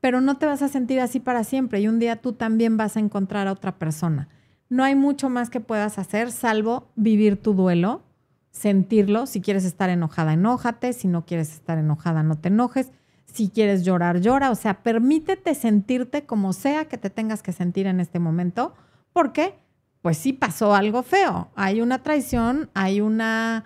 [0.00, 2.96] pero no te vas a sentir así para siempre y un día tú también vas
[2.96, 4.28] a encontrar a otra persona.
[4.68, 8.02] No hay mucho más que puedas hacer salvo vivir tu duelo,
[8.50, 9.26] sentirlo.
[9.26, 10.92] Si quieres estar enojada, enójate.
[10.92, 12.90] Si no quieres estar enojada, no te enojes
[13.36, 14.50] si quieres llorar, llora.
[14.50, 18.74] O sea, permítete sentirte como sea que te tengas que sentir en este momento,
[19.12, 19.58] porque
[20.00, 21.50] pues sí pasó algo feo.
[21.54, 23.64] Hay una traición, hay una,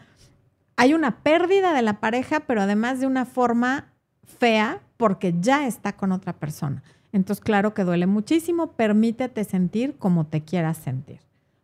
[0.77, 3.93] hay una pérdida de la pareja, pero además de una forma
[4.39, 6.83] fea porque ya está con otra persona.
[7.11, 8.73] Entonces, claro que duele muchísimo.
[8.73, 11.21] Permítete sentir como te quieras sentir.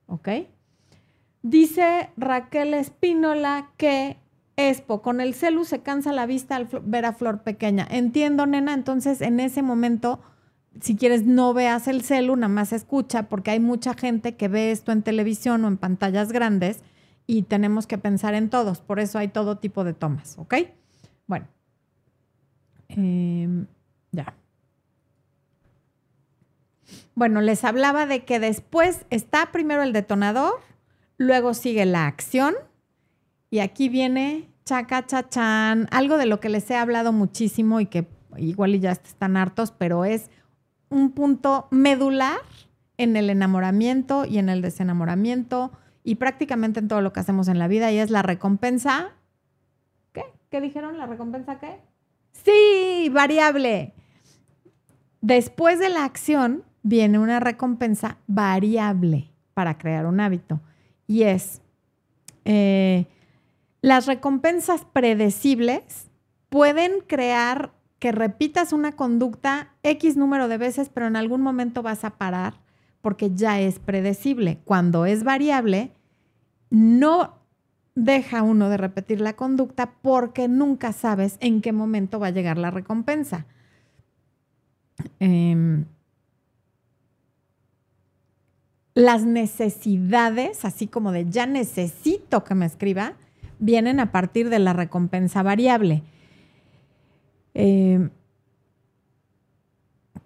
[0.06, 0.28] ¿Ok?
[1.42, 4.16] Dice Raquel Espínola que
[4.56, 7.86] Expo, con el celu se cansa la vista al ver a Flor pequeña.
[7.90, 10.20] Entiendo, nena, entonces en ese momento,
[10.80, 14.70] si quieres, no veas el celu, nada más escucha, porque hay mucha gente que ve
[14.70, 16.80] esto en televisión o en pantallas grandes
[17.26, 18.80] y tenemos que pensar en todos.
[18.80, 20.54] Por eso hay todo tipo de tomas, ¿ok?
[21.26, 21.48] Bueno,
[22.88, 23.66] em,
[24.12, 24.34] ya.
[27.14, 30.60] Bueno, les hablaba de que después está primero el detonador,
[31.16, 32.54] luego sigue la acción
[33.50, 38.06] y aquí viene chaca chachán, algo de lo que les he hablado muchísimo y que
[38.36, 40.30] igual ya están hartos, pero es
[40.90, 42.40] un punto medular
[42.98, 45.72] en el enamoramiento y en el desenamoramiento
[46.02, 49.12] y prácticamente en todo lo que hacemos en la vida y es la recompensa.
[50.12, 50.24] ¿Qué?
[50.50, 50.98] ¿Qué dijeron?
[50.98, 51.80] ¿La recompensa qué?
[52.46, 53.92] Sí, variable.
[55.20, 60.60] Después de la acción viene una recompensa variable para crear un hábito
[61.08, 61.60] y es
[62.44, 63.06] eh,
[63.80, 66.08] las recompensas predecibles
[66.48, 72.04] pueden crear que repitas una conducta X número de veces, pero en algún momento vas
[72.04, 72.60] a parar
[73.00, 74.60] porque ya es predecible.
[74.64, 75.90] Cuando es variable,
[76.70, 77.40] no
[77.96, 82.58] deja uno de repetir la conducta porque nunca sabes en qué momento va a llegar
[82.58, 83.46] la recompensa.
[85.18, 85.86] Em,
[88.94, 93.14] las necesidades, así como de ya necesito que me escriba,
[93.58, 96.02] vienen a partir de la recompensa variable.
[97.54, 98.10] Eh,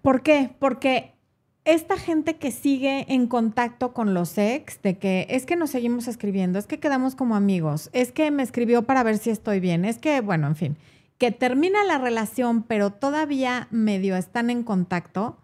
[0.01, 0.53] ¿Por qué?
[0.59, 1.13] Porque
[1.63, 6.07] esta gente que sigue en contacto con los ex, de que es que nos seguimos
[6.07, 9.85] escribiendo, es que quedamos como amigos, es que me escribió para ver si estoy bien,
[9.85, 10.77] es que, bueno, en fin,
[11.17, 15.37] que termina la relación, pero todavía medio están en contacto,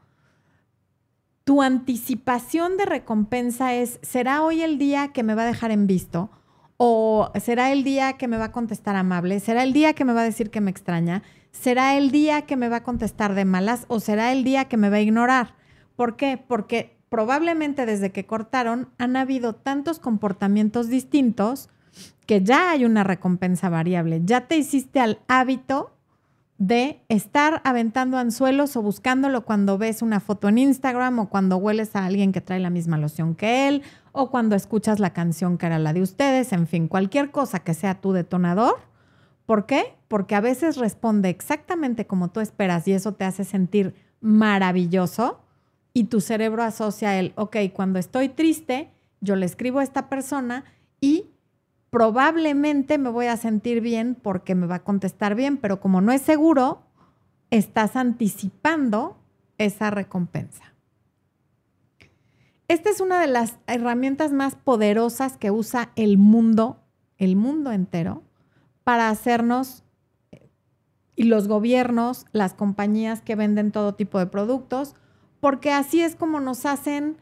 [1.43, 5.87] tu anticipación de recompensa es, ¿será hoy el día que me va a dejar en
[5.87, 6.29] visto?
[6.75, 9.39] ¿O será el día que me va a contestar amable?
[9.39, 11.23] ¿Será el día que me va a decir que me extraña?
[11.51, 13.85] ¿Será el día que me va a contestar de malas?
[13.87, 15.56] ¿O será el día que me va a ignorar?
[15.97, 16.41] ¿Por qué?
[16.47, 21.69] Porque probablemente desde que cortaron han habido tantos comportamientos distintos
[22.27, 25.91] que ya hay una recompensa variable, ya te hiciste al hábito
[26.59, 31.95] de estar aventando anzuelos o buscándolo cuando ves una foto en Instagram o cuando hueles
[31.95, 33.81] a alguien que trae la misma loción que él
[34.11, 37.73] o cuando escuchas la canción que era la de ustedes, en fin, cualquier cosa que
[37.73, 38.75] sea tu detonador.
[39.47, 39.95] ¿Por qué?
[40.07, 45.39] Porque a veces responde exactamente como tú esperas y eso te hace sentir maravilloso
[45.93, 50.63] y tu cerebro asocia el, ok, cuando estoy triste, yo le escribo a esta persona
[51.01, 51.25] y
[51.89, 56.11] probablemente me voy a sentir bien porque me va a contestar bien, pero como no
[56.11, 56.83] es seguro,
[57.49, 59.17] estás anticipando
[59.57, 60.73] esa recompensa.
[62.67, 66.83] Esta es una de las herramientas más poderosas que usa el mundo,
[67.17, 68.23] el mundo entero,
[68.83, 69.83] para hacernos
[71.15, 74.95] y los gobiernos, las compañías que venden todo tipo de productos,
[75.47, 77.15] porque así es como nos hacen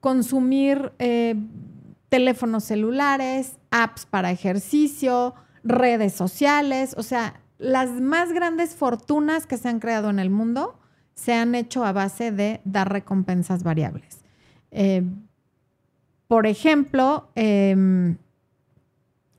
[0.00, 1.34] consumir eh,
[2.08, 9.68] teléfonos celulares, apps para ejercicio, redes sociales, o sea, las más grandes fortunas que se
[9.68, 10.78] han creado en el mundo
[11.14, 14.20] se han hecho a base de dar recompensas variables.
[14.70, 15.02] Eh,
[16.26, 18.16] por ejemplo, em,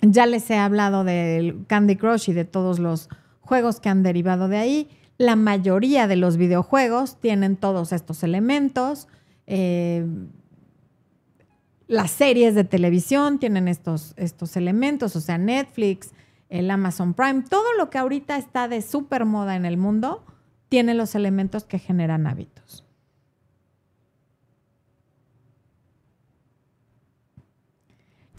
[0.03, 3.09] ya les he hablado del Candy Crush y de todos los
[3.41, 4.89] juegos que han derivado de ahí.
[5.19, 9.09] La mayoría de los videojuegos tienen todos estos elementos.
[9.47, 10.07] Eh,
[11.87, 16.11] las series de televisión tienen estos, estos elementos, o sea, Netflix,
[16.47, 20.23] el Amazon Prime, todo lo que ahorita está de súper moda en el mundo
[20.69, 22.85] tiene los elementos que generan hábitos.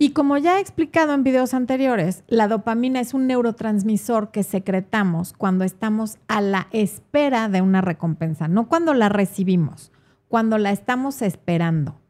[0.03, 5.35] Y como ya he explicado en videos anteriores, la dopamina es un neurotransmisor que secretamos
[5.35, 9.93] cuando estamos a la espera de una recompensa, no cuando la recibimos,
[10.29, 12.01] cuando la estamos esperando.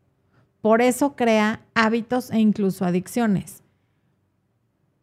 [0.60, 3.64] Por eso crea hábitos e incluso adicciones.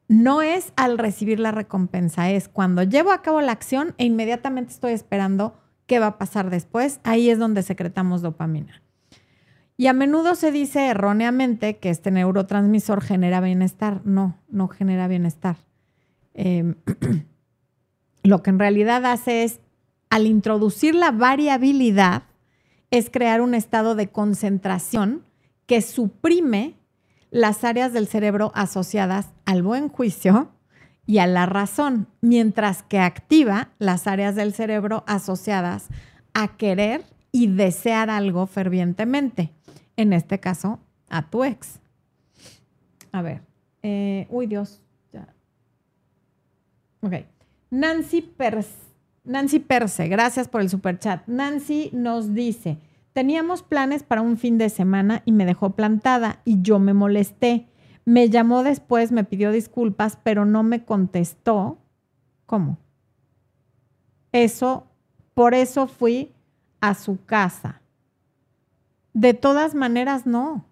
[0.08, 4.72] No es al recibir la recompensa, es cuando llevo a cabo la acción e inmediatamente
[4.72, 7.02] estoy esperando qué va a pasar después.
[7.04, 8.82] Ahí es donde secretamos dopamina.
[9.78, 14.02] Y a menudo se dice erróneamente que este neurotransmisor genera bienestar.
[14.06, 15.58] No, no genera bienestar.
[16.34, 16.76] Em,
[18.24, 19.60] lo que en realidad hace es,
[20.10, 22.24] al introducir la variabilidad,
[22.90, 25.24] es crear un estado de concentración
[25.68, 26.76] que suprime
[27.30, 30.50] las áreas del cerebro asociadas al buen juicio
[31.06, 35.88] y a la razón, mientras que activa las áreas del cerebro asociadas
[36.34, 39.57] a querer y desear algo fervientemente.
[39.98, 40.80] En este caso,
[41.10, 41.80] a tu ex.
[43.12, 43.42] A ver.
[43.84, 44.82] Eh, uy, Dios.
[45.12, 45.28] Ya.
[47.02, 47.14] Ok.
[47.70, 48.34] Nancy,
[49.26, 51.28] Nancy Perse, gracias por el super chat.
[51.28, 52.78] Nancy nos dice,
[53.18, 57.66] Teníamos planes para un fin de semana y me dejó plantada y yo me molesté.
[58.06, 61.80] Me llamó después, me pidió disculpas, pero no me contestó.
[62.46, 62.78] ¿Cómo?
[64.32, 64.86] Eso,
[65.34, 66.32] por eso fui
[66.80, 67.82] a su casa.
[69.18, 70.64] De todas maneras, no.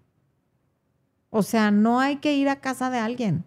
[1.30, 3.44] O sea, no hay que ir a casa de alguien.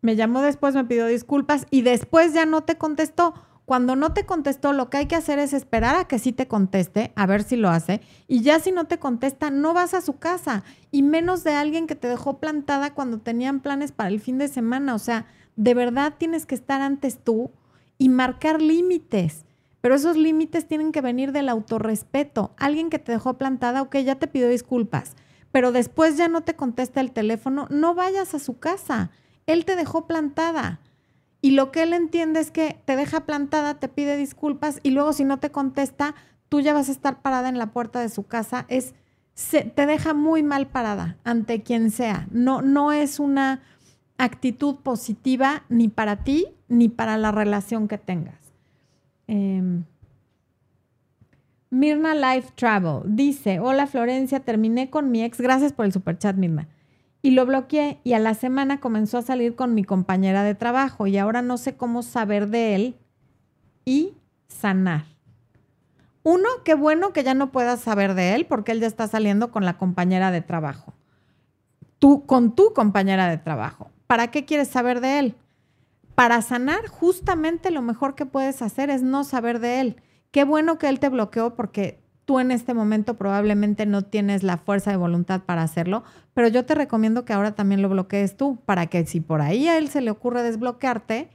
[0.00, 3.34] Me llamó después, me pidió disculpas y después ya no te contestó.
[3.66, 6.48] Cuando no te contestó, lo que hay que hacer es esperar a que sí te
[6.48, 8.00] conteste, a ver si lo hace.
[8.26, 10.64] Y ya si no te contesta, no vas a su casa.
[10.90, 14.48] Y menos de alguien que te dejó plantada cuando tenían planes para el fin de
[14.48, 14.94] semana.
[14.94, 17.50] O sea, de verdad tienes que estar antes tú
[17.98, 19.44] y marcar límites.
[19.80, 22.52] Pero esos límites tienen que venir del autorrespeto.
[22.56, 25.14] Alguien que te dejó plantada, ok, ya te pidió disculpas.
[25.52, 29.10] Pero después ya no te contesta el teléfono, no vayas a su casa.
[29.46, 30.80] Él te dejó plantada.
[31.40, 35.12] Y lo que él entiende es que te deja plantada, te pide disculpas y luego
[35.12, 36.14] si no te contesta,
[36.48, 38.66] tú ya vas a estar parada en la puerta de su casa.
[38.68, 38.94] Es,
[39.52, 42.26] te deja muy mal parada ante quien sea.
[42.32, 43.62] No, no es una
[44.18, 48.47] actitud positiva ni para ti ni para la relación que tengas.
[49.28, 49.84] Em,
[51.70, 56.68] Mirna Life Travel dice, hola Florencia, terminé con mi ex, gracias por el superchat Mirna
[57.22, 61.06] y lo bloqueé y a la semana comenzó a salir con mi compañera de trabajo
[61.06, 62.96] y ahora no sé cómo saber de él
[63.84, 64.14] y
[64.46, 65.04] sanar.
[66.22, 69.50] Uno, qué bueno que ya no puedas saber de él porque él ya está saliendo
[69.50, 70.92] con la compañera de trabajo.
[71.98, 73.90] Tú con tu compañera de trabajo.
[74.06, 75.34] ¿Para qué quieres saber de él?
[76.18, 80.02] Para sanar, justamente lo mejor que puedes hacer es no saber de él.
[80.32, 84.56] Qué bueno que él te bloqueó porque tú en este momento probablemente no tienes la
[84.56, 86.02] fuerza de voluntad para hacerlo,
[86.34, 89.68] pero yo te recomiendo que ahora también lo bloquees tú, para que si por ahí
[89.68, 91.30] a él se le ocurre desbloquearte,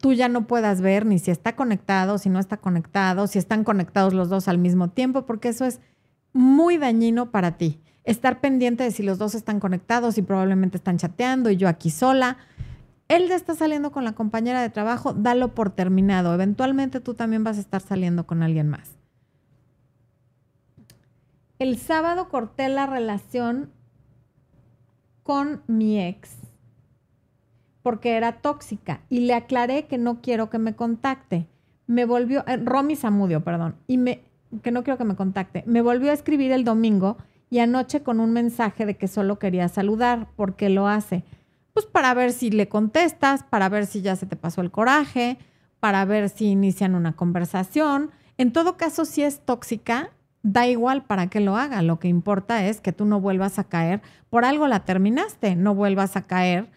[0.00, 3.64] tú ya no puedas ver ni si está conectado, si no está conectado, si están
[3.64, 5.80] conectados los dos al mismo tiempo, porque eso es
[6.32, 7.80] muy dañino para ti.
[8.04, 11.90] estar pendiente de si los dos están conectados y probablemente están chateando y yo aquí
[11.90, 12.36] sola.
[13.08, 16.34] Él está saliendo con la compañera de trabajo, dalo por terminado.
[16.34, 18.96] Eventualmente tú también vas a estar saliendo con alguien más.
[21.58, 23.70] El sábado corté la relación
[25.22, 26.36] con mi ex
[27.82, 31.46] porque era tóxica y le aclaré que no quiero que me contacte.
[31.86, 34.20] Me volvió, eh, Romy Zamudio, perdón, y me,
[34.62, 35.64] que no quiero que me contacte.
[35.66, 37.16] Me volvió a escribir el domingo
[37.48, 40.28] y anoche con un mensaje de que solo quería saludar.
[40.36, 41.24] ¿Por qué lo hace?
[41.78, 45.38] Pues para ver si le contestas, para ver si ya se te pasó el coraje,
[45.78, 48.10] para ver si inician una conversación.
[48.36, 50.10] En todo caso, si es tóxica,
[50.42, 51.80] da igual para qué lo haga.
[51.82, 54.02] Lo que importa es que tú no vuelvas a caer.
[54.28, 56.68] Por algo la terminaste, no vuelvas a caer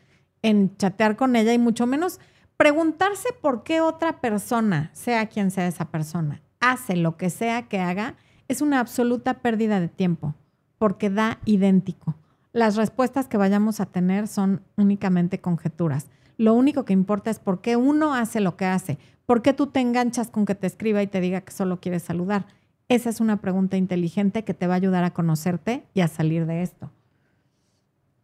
[0.43, 2.20] en chatear con ella y mucho menos
[2.56, 7.80] preguntarse por qué otra persona, sea quien sea esa persona, hace lo que sea que
[7.80, 10.36] haga, es una absoluta pérdida de tiempo
[10.78, 12.21] porque da idéntico.
[12.54, 16.08] Las respuestas que vayamos a tener son únicamente conjeturas.
[16.38, 18.97] Lo único que importa es por qué uno hace lo que hace.
[19.26, 22.04] ¿Por qué tú te enganchas con que te escriba y te diga que solo quieres
[22.04, 22.47] saludar?
[22.89, 26.45] Esa es una pregunta inteligente que te va a ayudar a conocerte y a salir
[26.45, 26.91] de esto.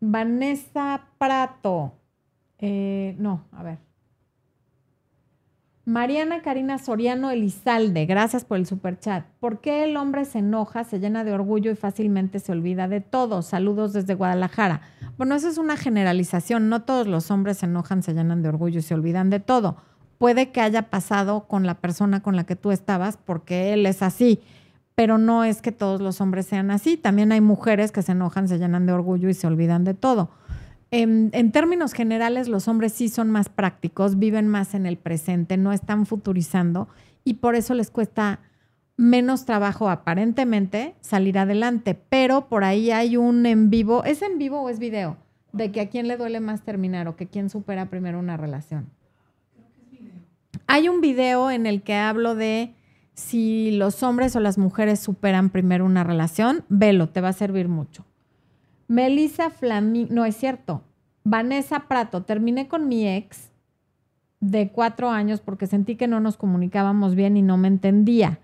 [0.01, 1.93] Vanessa Prato.
[2.57, 3.86] Eh, no, a ver.
[5.87, 9.25] Mariana Karina Soriano Elizalde, gracias por el superchat.
[9.39, 12.99] ¿Por qué el hombre se enoja, se llena de orgullo y fácilmente se olvida de
[12.99, 13.41] todo?
[13.41, 14.81] Saludos desde Guadalajara.
[15.17, 16.67] Bueno, eso es una generalización.
[16.67, 19.77] No todos los hombres se enojan, se llenan de orgullo y se olvidan de todo.
[20.17, 24.03] Puede que haya pasado con la persona con la que tú estabas porque él es
[24.03, 24.41] así,
[24.93, 26.97] pero no es que todos los hombres sean así.
[26.97, 30.31] También hay mujeres que se enojan, se llenan de orgullo y se olvidan de todo.
[30.89, 35.73] En, términos generales, los hombres sí son más prácticos, viven más en el presente, no
[35.73, 36.87] están futurizando
[37.25, 38.39] y por eso les cuesta
[38.95, 41.93] menos trabajo aparentemente salir adelante.
[41.93, 45.17] Pero por ahí hay un en vivo, ¿es en vivo o es video?
[45.51, 48.89] De que a quién le duele más terminar o que quién supera primero una relación.
[50.67, 52.73] Hay un video en el que hablo de
[53.13, 57.67] si los hombres o las mujeres superan primero una relación, velo, te va a servir
[57.67, 58.05] mucho.
[58.87, 60.81] Melissa Flaming, no es cierto.
[61.23, 63.51] Vanessa Prato, terminé con mi ex
[64.39, 68.39] de cuatro años porque sentí que no nos comunicábamos bien y no me entendía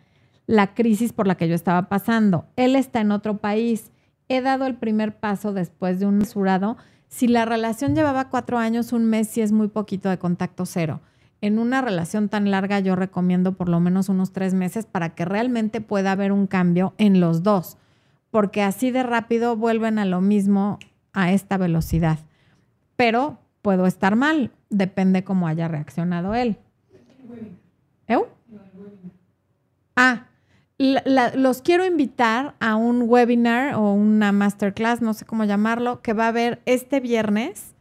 [0.46, 2.46] la crisis por la que yo estaba pasando.
[2.58, 3.92] Él está en otro país.
[4.28, 6.76] He dado el primer paso después de un mesurado.
[7.08, 11.00] Si la relación llevaba cuatro años, un mes sí es muy poquito de contacto cero.
[11.40, 15.24] En una relación tan larga yo recomiendo por lo menos unos tres meses para que
[15.24, 17.78] realmente pueda haber un cambio en los dos
[18.34, 20.80] porque así de rápido vuelven a lo mismo
[21.14, 22.18] a esta velocidad.
[22.96, 26.58] Pero puedo estar mal, depende cómo haya reaccionado él.
[28.08, 28.26] ¿Eu?
[29.96, 30.26] Ah,
[30.80, 36.26] los quiero invitar a un webinar o una masterclass, no sé cómo llamarlo, que va
[36.26, 37.76] a haber este viernes.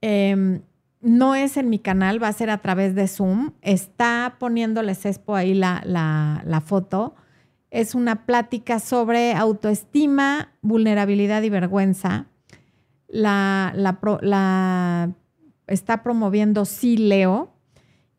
[0.00, 0.60] Em,
[1.00, 3.50] no es en mi canal, va a ser a través de Zoom.
[3.62, 7.16] Está poniéndoles Expo ahí la, la foto
[7.72, 12.26] es una plática sobre autoestima, vulnerabilidad y vergüenza.
[13.08, 13.72] La,
[15.66, 17.50] está promoviendo Sí Leo.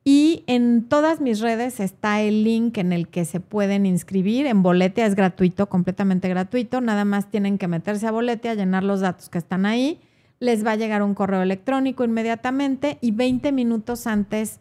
[0.04, 4.47] Y en todas mis redes está el link en el que se pueden inscribir.
[4.47, 6.82] En Boletia es gratuito, completamente gratuito.
[6.82, 10.01] Nada más tienen que meterse a Boletia, llenar los datos que están ahí.
[10.39, 14.60] Les va a llegar un correo electrónico inmediatamente y 20 minutos antes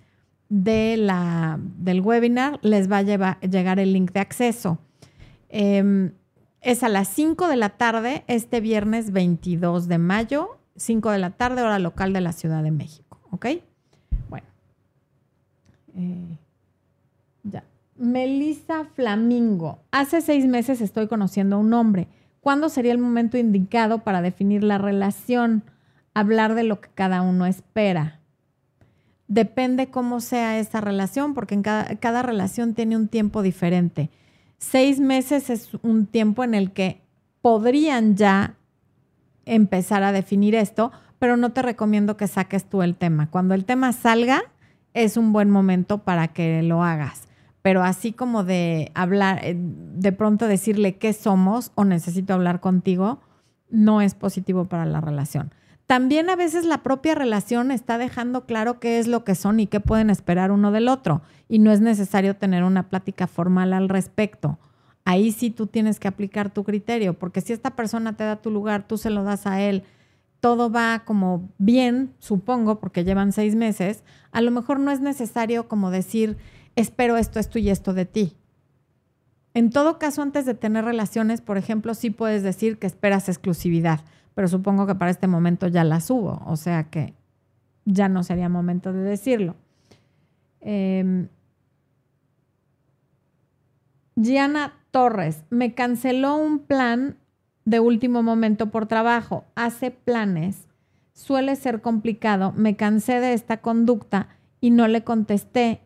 [0.53, 4.79] de la, del webinar les va a llegar el link de acceso.
[5.49, 6.13] Em,
[6.61, 11.31] es a las 5 de la tarde, este viernes 22 de mayo, 5 de la
[11.31, 13.19] tarde, hora local de la Ciudad de México.
[13.31, 13.47] ¿Ok?
[14.29, 14.47] Bueno.
[15.97, 16.37] Eh,
[17.45, 17.65] ya.
[17.97, 19.79] Melissa Flamingo.
[19.91, 22.09] Hace seis meses estoy conociendo a un hombre.
[22.43, 25.63] ¿Cuándo sería el momento indicado para definir la relación?
[26.13, 28.22] Hablar de lo que cada uno espera
[29.33, 34.11] depende cómo sea esa relación, porque en cada, relación tiene un tiempo diferente.
[34.59, 37.01] Seis meses es un tiempo en el que
[37.41, 38.57] podrían ya
[39.47, 43.31] empezar a definir esto, pero no te recomiendo que saques tú el tema.
[43.31, 44.43] Cuando el tema salga,
[44.93, 47.23] es un buen momento para que lo hagas.
[47.63, 53.21] Pero así como de hablar, eh, de pronto decirle qué somos o necesito hablar contigo,
[53.71, 55.55] no es positivo para la relación.
[55.93, 59.67] También a veces la propia relación está dejando claro qué es lo que son y
[59.67, 61.21] qué pueden esperar uno del otro.
[61.51, 64.59] Y no es necesario tener una plática formal al respecto.
[65.05, 68.51] Ahí sí tú tienes que aplicar tu criterio, porque si esta persona te da tu
[68.51, 69.85] lugar, tú se lo das a él,
[70.41, 75.69] todo va como bien, supongo, porque llevan seis meses, a lo mejor no es necesario
[75.69, 76.39] como decir,
[76.75, 78.39] espero esto, esto y esto de ti.
[79.53, 84.01] En todo caso, antes de tener relaciones, por ejemplo, sí puedes decir que esperas exclusividad,
[84.35, 87.15] pero supongo que para este momento ya las hubo, o sea que
[87.85, 89.57] ya no sería momento de decirlo.
[90.61, 91.27] Eh,
[94.93, 97.17] Torres, me canceló un plan
[97.65, 100.69] de último momento por trabajo, hace planes,
[101.15, 104.29] suele ser complicado, me cansé de esta conducta
[104.61, 105.81] y no le contesté.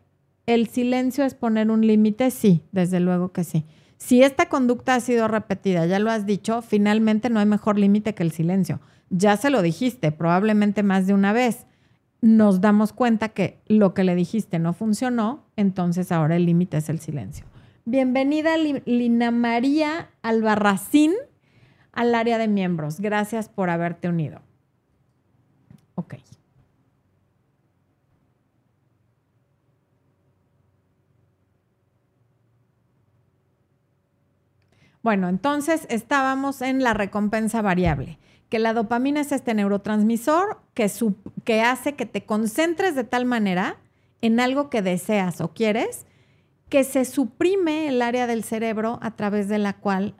[0.45, 2.31] ¿El silencio es poner un límite?
[2.31, 3.65] Sí, desde luego que sí.
[3.97, 8.13] Si esta conducta ha sido repetida, ya lo has dicho, finalmente no hay mejor límite
[8.13, 8.79] que el silencio.
[9.09, 11.65] Ya se lo dijiste, probablemente más de una vez.
[12.21, 16.89] Nos damos cuenta que lo que le dijiste no funcionó, entonces ahora el límite es
[16.89, 17.45] el silencio.
[17.85, 21.13] Bienvenida Lina María Albarracín
[21.91, 22.99] al área de miembros.
[22.99, 24.41] Gracias por haberte unido.
[25.95, 26.15] Ok.
[35.07, 40.91] Bueno, entonces estábamos en la recompensa variable, que la dopamina es este neurotransmisor que,
[41.45, 43.77] que hace que te concentres de tal manera
[44.19, 46.05] en algo que deseas o quieres
[46.67, 50.13] que se suprime el área del cerebro a través de la cual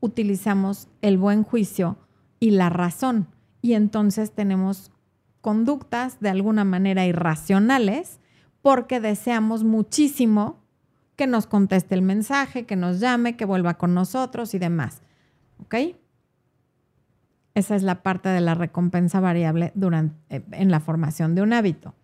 [0.00, 1.96] utilizamos el buen juicio
[2.40, 3.28] y la razón.
[3.62, 4.90] Y entonces tenemos
[5.42, 8.18] conductas de alguna manera irracionales
[8.62, 10.63] porque deseamos muchísimo
[11.16, 15.02] que nos conteste el mensaje, que nos llame, que vuelva con nosotros y demás.
[15.60, 15.74] ¿Ok?
[17.54, 21.52] Esa es la parte de la recompensa variable durante, eh, en la formación de un
[21.52, 21.94] hábito.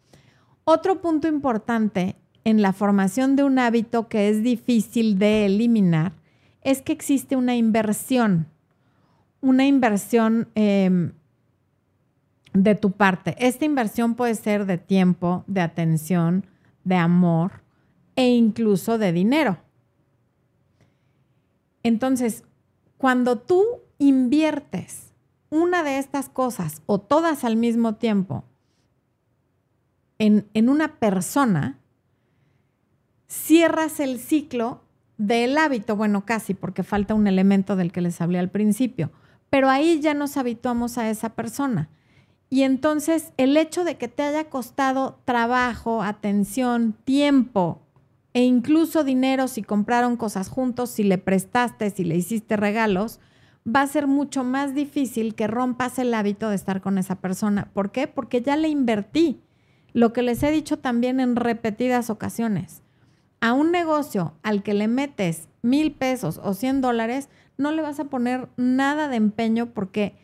[0.64, 6.12] Otro punto importante en la formación de un hábito que es difícil de eliminar
[6.62, 8.46] es que existe una inversión,
[9.40, 11.12] una inversión em,
[12.52, 13.34] de tu parte.
[13.38, 16.46] Esta inversión puede ser de tiempo, de atención,
[16.84, 17.62] de amor
[18.16, 19.58] e incluso de dinero.
[21.82, 22.44] Entonces,
[22.98, 23.64] cuando tú
[23.98, 25.12] inviertes
[25.50, 28.44] una de estas cosas o todas al mismo tiempo
[30.18, 31.78] en, en una persona,
[33.26, 34.82] cierras el ciclo
[35.16, 39.10] del hábito, bueno, casi, porque falta un elemento del que les hablé al principio,
[39.48, 41.88] pero ahí ya nos habituamos a esa persona.
[42.48, 47.80] Y entonces el hecho de que te haya costado trabajo, atención, tiempo
[48.32, 53.20] e incluso dinero si compraron cosas juntos, si le prestaste, si le hiciste regalos,
[53.66, 57.70] va a ser mucho más difícil que rompas el hábito de estar con esa persona.
[57.72, 58.06] ¿Por qué?
[58.06, 59.40] Porque ya le invertí.
[59.92, 62.82] Lo que les he dicho también en repetidas ocasiones
[63.40, 67.98] a un negocio al que le metes mil pesos o cien dólares, no le vas
[68.00, 70.14] a poner nada de empeño porque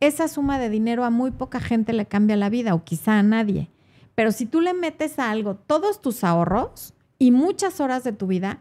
[0.00, 3.22] esa suma de dinero a muy poca gente le cambia la vida o quizá a
[3.22, 3.70] nadie.
[4.14, 6.93] Pero si tú le metes a algo todos tus ahorros
[7.24, 8.58] y muchas horas de tu vida,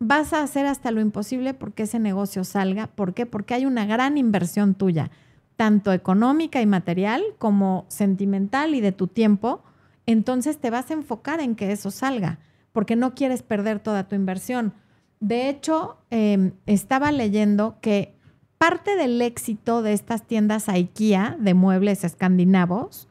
[0.00, 2.88] vas a hacer hasta lo imposible porque ese negocio salga.
[2.88, 3.24] ¿Por qué?
[3.24, 5.12] Porque hay una gran inversión tuya,
[5.54, 9.62] tanto económica y material como sentimental y de tu tiempo.
[10.06, 12.40] Entonces te vas a enfocar en que eso salga
[12.72, 14.74] porque no quieres perder toda tu inversión.
[15.20, 18.16] De hecho, em, estaba leyendo que
[18.58, 23.06] parte del éxito de estas tiendas IKEA de muebles escandinavos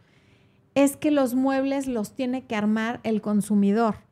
[0.75, 4.08] es que los muebles los tiene que armar el consumidor.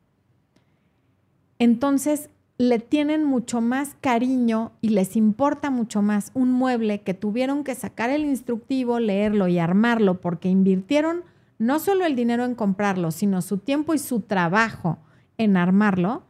[1.58, 7.62] Entonces, le tienen mucho más cariño y les importa mucho más un mueble que tuvieron
[7.62, 11.22] que sacar el instructivo, leerlo y armarlo porque invirtieron
[11.58, 14.98] no solo el dinero en comprarlo, sino su tiempo y su trabajo
[15.38, 16.24] en armarlo,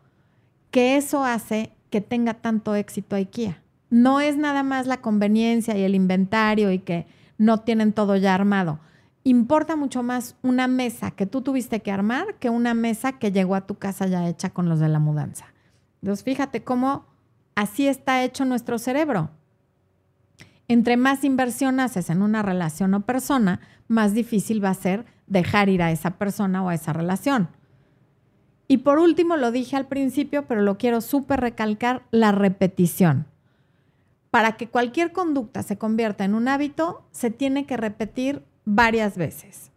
[0.70, 3.62] que eso hace que tenga tanto éxito IKEA.
[3.90, 7.06] No es nada más la conveniencia y el inventario y que
[7.38, 8.80] no tienen todo ya armado.
[9.24, 13.54] Importa mucho más una mesa que tú tuviste que armar que una mesa que llegó
[13.54, 15.46] a tu casa ya hecha con los de la mudanza.
[16.00, 17.04] Entonces, fíjate cómo
[17.54, 19.30] así está hecho nuestro cerebro.
[20.68, 25.68] Entre más inversión haces en una relación o persona, más difícil va a ser dejar
[25.68, 27.48] ir a esa persona o a esa relación.
[28.68, 33.26] Y por último, lo dije al principio, pero lo quiero súper recalcar, la repetición.
[34.30, 39.70] Para que cualquier conducta se convierta en un hábito, se tiene que repetir varias veces.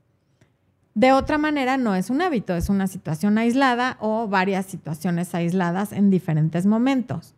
[0.93, 5.93] De otra manera, no es un hábito, es una situación aislada o varias situaciones aisladas
[5.93, 7.33] en diferentes momentos.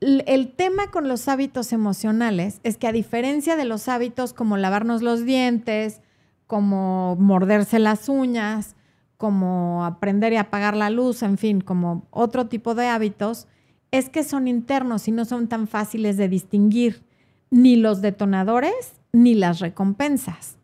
[0.00, 5.02] El tema con los hábitos emocionales es que a diferencia de los hábitos como lavarnos
[5.02, 6.00] los dientes,
[6.46, 8.74] como morderse las uñas,
[9.18, 13.46] como aprender y apagar la luz, en fin, como otro tipo de hábitos,
[13.90, 17.04] es que son internos y no son tan fáciles de distinguir
[17.50, 20.56] ni los detonadores ni las recompensas.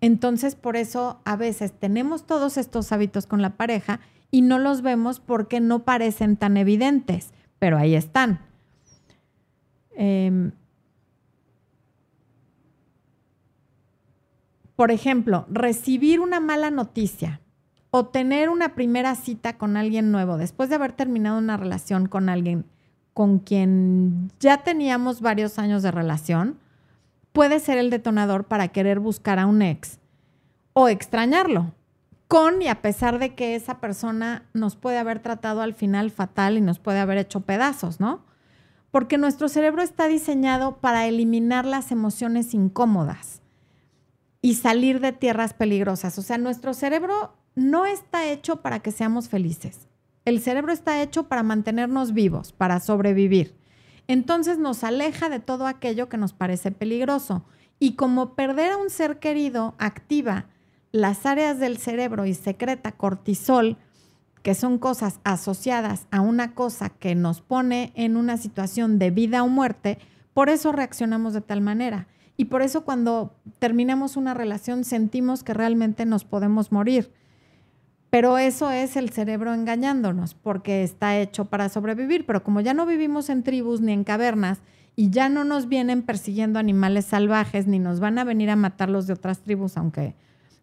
[0.00, 4.82] Entonces, por eso a veces tenemos todos estos hábitos con la pareja y no los
[4.82, 8.40] vemos porque no parecen tan evidentes, pero ahí están.
[9.96, 10.52] Em,
[14.76, 17.40] por ejemplo, recibir una mala noticia
[17.90, 22.28] o tener una primera cita con alguien nuevo después de haber terminado una relación con
[22.28, 22.66] alguien
[23.12, 26.58] con quien ya teníamos varios años de relación,
[27.34, 29.98] puede ser el detonador para querer buscar a un ex
[30.72, 31.74] o extrañarlo,
[32.28, 36.56] con y a pesar de que esa persona nos puede haber tratado al final fatal
[36.56, 38.24] y nos puede haber hecho pedazos, ¿no?
[38.92, 43.42] Porque nuestro cerebro está diseñado para eliminar las emociones incómodas
[44.40, 46.16] y salir de tierras peligrosas.
[46.18, 49.88] O sea, nuestro cerebro no está hecho para que seamos felices.
[50.24, 53.56] El cerebro está hecho para mantenernos vivos, para sobrevivir.
[54.06, 57.44] Entonces nos aleja de todo aquello que nos parece peligroso.
[57.78, 60.46] Y como perder a un ser querido activa
[60.92, 63.76] las áreas del cerebro y secreta cortisol,
[64.42, 69.42] que son cosas asociadas a una cosa que nos pone en una situación de vida
[69.42, 69.98] o muerte,
[70.34, 72.06] por eso reaccionamos de tal manera.
[72.36, 77.10] Y por eso cuando terminamos una relación sentimos que realmente nos podemos morir.
[78.14, 82.26] Pero eso es el cerebro engañándonos, porque está hecho para sobrevivir.
[82.26, 84.60] Pero como ya no vivimos en tribus ni en cavernas
[84.94, 88.88] y ya no nos vienen persiguiendo animales salvajes ni nos van a venir a matar
[88.88, 90.14] los de otras tribus, aunque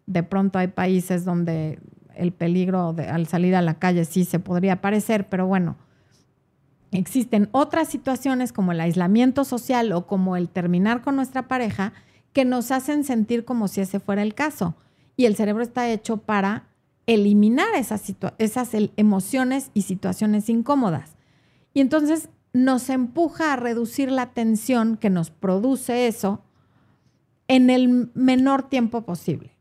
[0.06, 1.78] de pronto hay países donde
[2.14, 5.76] el peligro al salir a la calle sí se podría aparecer, pero bueno,
[6.90, 11.92] existen otras situaciones como el aislamiento social o como el terminar con nuestra pareja
[12.32, 14.74] que nos hacen sentir como si ese fuera el caso.
[15.18, 16.71] Y el cerebro está hecho para
[17.06, 21.16] eliminar esas, emociones y situaciones incómodas.
[21.74, 26.42] Y entonces nos empuja a reducir la tensión que nos produce eso
[27.48, 29.56] en el menor tiempo posible.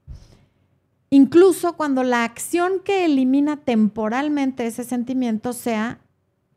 [1.09, 5.99] Incluso cuando la acción que elimina temporalmente ese sentimiento sea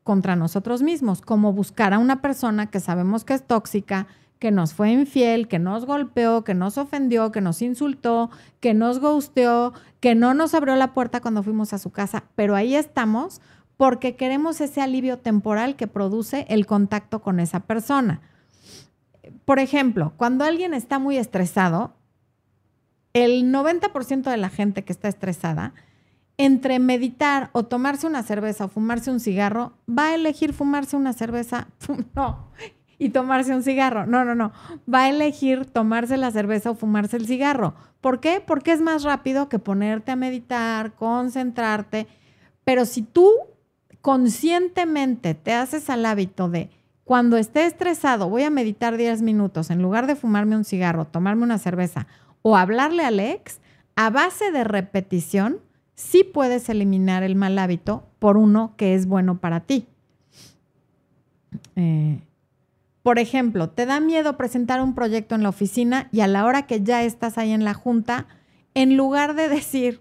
[0.05, 4.07] contra nosotros mismos, como buscar a una persona que sabemos que es tóxica,
[4.39, 8.31] que nos fue infiel, que nos golpeó, que nos ofendió, que nos insultó,
[8.61, 12.55] que nos gusteó, que no nos abrió la puerta cuando fuimos a su casa, pero
[12.55, 13.41] ahí estamos
[13.77, 18.21] porque queremos ese alivio temporal que produce el contacto con esa persona.
[19.45, 21.95] Por ejemplo, cuando alguien está muy estresado,
[23.13, 25.75] el 90% de la gente que está estresada,
[26.37, 31.13] entre meditar o tomarse una cerveza o fumarse un cigarro, va a elegir fumarse una
[31.13, 31.69] cerveza.
[32.15, 32.51] No,
[33.05, 34.07] y tomarse un cigarro.
[34.07, 34.51] No, no, no.
[34.93, 37.75] Va a elegir tomarse la cerveza o fumarse el cigarro.
[38.01, 38.43] ¿Por qué?
[38.45, 42.07] Porque es más rápido que ponerte a meditar, concentrarte.
[42.65, 43.31] Pero si tú
[44.01, 46.71] conscientemente te haces al hábito de
[47.05, 51.43] cuando esté estresado voy a meditar 10 minutos en lugar de fumarme un cigarro, tomarme
[51.43, 52.07] una cerveza
[52.41, 53.61] o hablarle al ex,
[53.97, 55.59] a base de repetición,
[55.95, 59.87] sí puedes eliminar el mal hábito por uno que es bueno para ti.
[61.77, 62.21] Eh,
[63.05, 66.67] por ejemplo, te da miedo presentar un proyecto en la oficina y a la hora
[66.67, 68.27] que ya estás ahí en la junta,
[68.73, 70.01] en lugar de decir,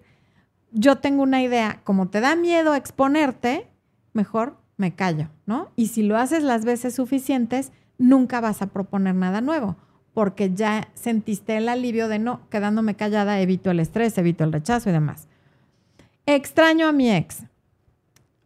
[0.71, 3.67] yo tengo una idea, como te da miedo exponerte,
[4.13, 5.73] mejor me callo, ¿no?
[5.75, 9.75] Y si lo haces las veces suficientes, nunca vas a proponer nada nuevo,
[10.13, 14.89] porque ya sentiste el alivio de no, quedándome callada, evito el estrés, evito el rechazo
[14.89, 15.27] y demás.
[16.25, 17.43] Extraño a mi ex.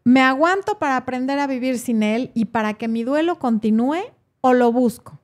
[0.03, 4.16] Me aguanto para aprender a vivir sin él y para que mi duelo continúe
[4.47, 5.19] o lo busco.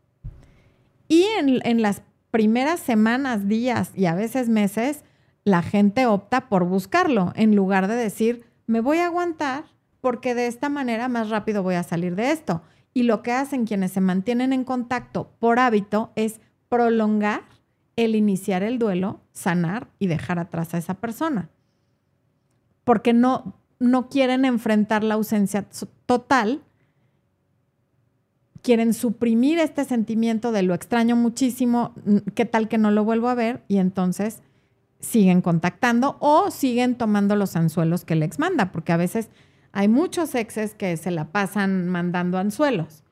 [1.08, 5.06] Y en, las primeras semanas, días y a veces meses,
[5.46, 9.64] la gente opta por buscarlo en lugar de decir, me voy a aguantar
[10.02, 12.64] porque de esta manera más rápido voy a salir de esto.
[12.94, 17.44] Y lo que hacen quienes se mantienen en contacto por hábito es prolongar
[17.96, 21.50] el iniciar el duelo, sanar y dejar atrás a esa persona.
[22.84, 25.66] Porque no, no quieren enfrentar la ausencia
[26.06, 26.62] total
[28.64, 31.94] quieren suprimir este sentimiento de lo extraño muchísimo,
[32.34, 34.42] qué tal que no lo vuelvo a ver y entonces
[35.00, 39.30] siguen contactando o siguen tomando los anzuelos que el ex manda, porque a veces
[39.74, 43.04] hay muchos exes que se la pasan mandando anzuelos.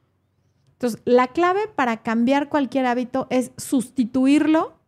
[0.74, 4.80] Entonces, la clave para cambiar cualquier hábito es sustituirlo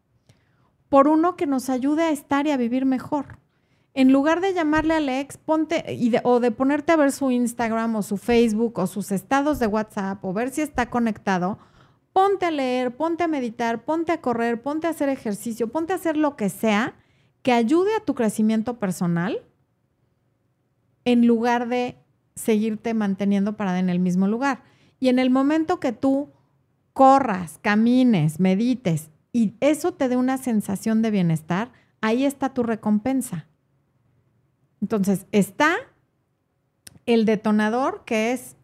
[0.88, 3.43] por uno que nos ayude a estar y a vivir mejor
[3.94, 5.84] en lugar de llamarle al ex, ponte
[6.24, 10.24] o de ponerte a ver su Instagram o su Facebook o sus estados de WhatsApp
[10.26, 11.60] o ver si está conectado,
[12.12, 15.98] ponte a leer, ponte a meditar, ponte a correr, ponte a hacer ejercicio, ponte a
[15.98, 16.96] hacer lo que sea
[17.44, 19.44] que ayude a tu crecimiento personal
[21.06, 21.98] en lugar de
[22.36, 24.64] seguirte manteniendo parada en el mismo lugar.
[25.00, 26.30] Y en el momento que tú
[26.94, 31.72] corras, camines, medites y eso te dé una sensación de bienestar,
[32.02, 33.48] ahí está tu recompensa.
[34.84, 35.78] Entonces, está
[37.06, 38.58] el detonador, que es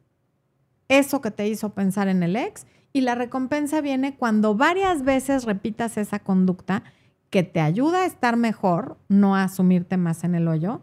[0.89, 5.45] eso que te hizo pensar en el ex y la recompensa viene cuando varias veces
[5.45, 6.83] repitas esa conducta
[7.29, 10.81] que te ayuda a estar mejor, no a asumirte más en el hoyo,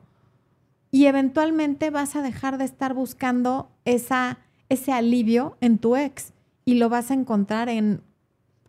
[0.90, 4.38] y eventualmente vas a dejar de estar buscando esa,
[4.70, 6.32] ese alivio en tu ex
[6.64, 8.00] y lo vas a encontrar en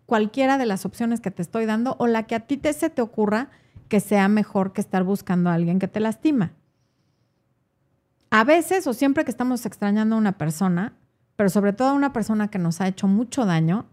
[0.06, 2.90] cualquiera de las opciones que te estoy dando o la que a ti te, se
[2.90, 3.52] te ocurra
[3.88, 6.54] que sea mejor que estar buscando a alguien que te lastima.
[8.30, 10.94] A veces o siempre que estamos extrañando a una persona,
[11.36, 13.86] pero sobre todo a una persona que nos ha hecho mucho daño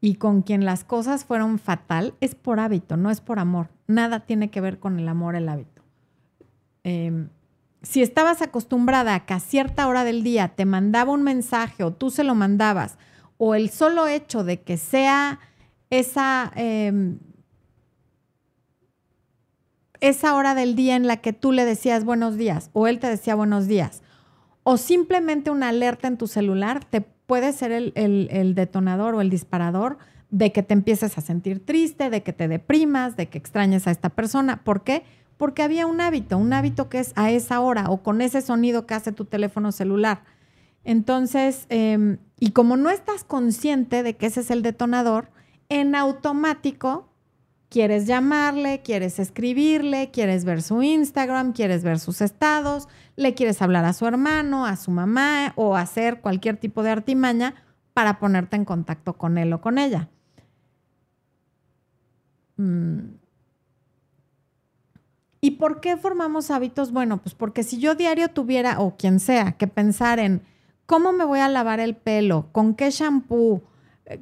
[0.00, 3.68] y con quien las cosas fueron fatal, es por hábito, no es por amor.
[3.86, 5.82] Nada tiene que ver con el amor, el hábito.
[6.82, 7.28] Em,
[7.82, 11.92] si estabas acostumbrada a que a cierta hora del día te mandaba un mensaje o
[11.92, 12.98] tú se lo mandabas,
[13.38, 15.38] o el solo hecho de que sea
[15.90, 17.18] esa, em,
[20.08, 23.08] esa hora del día en la que tú le decías buenos días o él te
[23.08, 24.02] decía buenos días,
[24.62, 29.96] o simplemente una alerta en tu celular te puede ser el, detonador o el disparador
[30.30, 33.90] de que te empieces a sentir triste, de que te deprimas, de que extrañes a
[33.90, 34.62] esta persona.
[34.62, 35.04] ¿Por qué?
[35.38, 38.86] Porque había un hábito, un hábito que es a esa hora o con ese sonido
[38.86, 40.24] que hace tu teléfono celular.
[40.84, 45.30] Entonces, em, y como no estás consciente de que ese es el detonador,
[45.70, 47.08] en automático
[47.74, 53.84] quieres llamarle, quieres escribirle, quieres ver su Instagram, quieres ver sus estados, le quieres hablar
[53.84, 57.56] a su hermano, a su mamá o hacer cualquier tipo de artimaña
[57.92, 60.08] para ponerte en contacto con él o con ella.
[62.58, 63.16] Mm.
[65.40, 66.92] ¿Y por qué formamos hábitos?
[66.92, 70.42] Bueno, pues porque si yo diario tuviera, o quien sea, que pensar en
[70.86, 73.64] cómo me voy a lavar el pelo, con qué shampoo,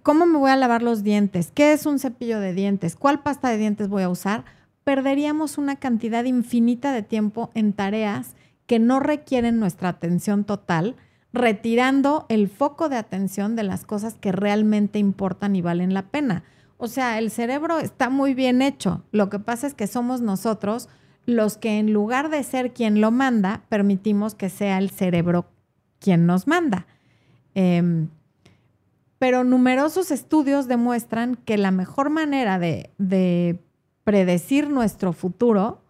[0.03, 1.51] ¿Cómo me voy a lavar los dientes?
[1.53, 2.95] ¿Qué es un cepillo de dientes?
[2.95, 4.45] ¿Cuál pasta de dientes voy a usar?
[4.85, 10.97] Perderíamos una cantidad infinita de tiempo en tareas que no requieren nuestra atención total,
[11.33, 16.45] retirando el foco de atención de las cosas que realmente importan y valen la pena.
[16.76, 19.03] O sea, el cerebro está muy bien hecho.
[19.11, 20.89] Lo que pasa es que somos nosotros
[21.26, 25.47] los que en lugar de ser quien lo manda, permitimos que sea el cerebro
[25.99, 26.87] quien nos manda.
[27.55, 28.09] Em,
[29.23, 33.61] pero numerosos estudios demuestran que la mejor manera de,
[34.03, 35.81] predecir nuestro futuro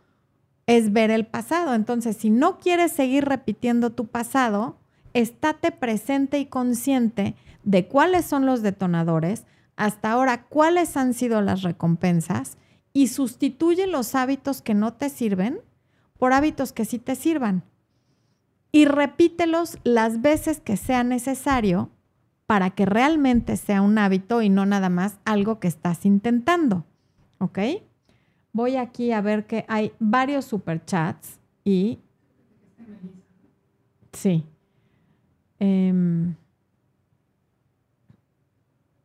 [0.66, 1.72] es ver el pasado.
[1.72, 4.76] Entonces, si no quieres seguir repitiendo tu pasado,
[5.14, 11.62] estate presente y consciente de cuáles son los detonadores, hasta ahora cuáles han sido las
[11.62, 12.58] recompensas
[12.92, 15.58] y sustituye los hábitos que no te sirven
[16.18, 17.64] por hábitos que sí te sirvan.
[18.72, 21.88] Y repítelos las veces que sea necesario
[22.52, 26.84] para que realmente sea un hábito y no nada más algo que estás intentando.
[27.38, 27.58] ¿Ok?
[28.52, 31.98] Voy aquí a ver que hay varios superchats y...
[34.12, 34.44] Sí.
[35.60, 36.34] Em,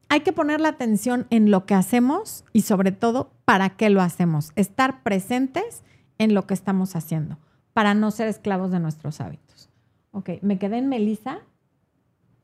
[0.10, 4.02] hay que poner la atención en lo que hacemos y sobre todo para qué lo
[4.02, 4.52] hacemos.
[4.58, 5.86] Estar presentes
[6.18, 7.38] en lo que estamos haciendo
[7.72, 9.70] para no ser esclavos de nuestros hábitos.
[10.12, 11.40] Ok, me quedé en Melissa.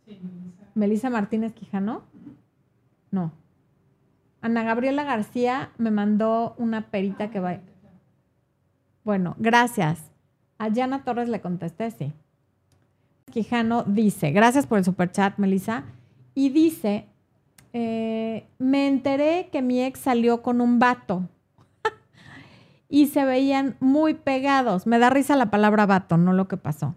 [0.05, 2.03] Sí, Melissa Martínez Quijano.
[3.11, 3.31] No.
[4.41, 7.59] Ana Gabriela García me mandó una perita que va.
[9.03, 10.11] Bueno, gracias.
[10.57, 12.13] A Yana Torres le contesté, sí.
[13.31, 15.85] Quijano dice, gracias por el superchat, Melissa.
[16.35, 17.07] Y dice,
[17.73, 21.27] eh, me enteré que mi ex salió con un vato
[22.89, 24.87] y se veían muy pegados.
[24.87, 26.95] Me da risa la palabra vato, no lo que pasó.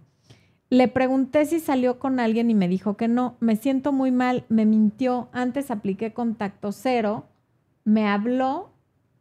[0.68, 3.36] Le pregunté si salió con alguien y me dijo que no.
[3.40, 5.28] Me siento muy mal, me mintió.
[5.32, 7.26] Antes apliqué contacto cero,
[7.84, 8.70] me habló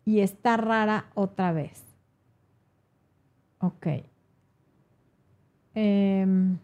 [0.06, 1.84] y está rara otra vez.
[3.60, 3.88] Ok.
[5.76, 6.58] Em,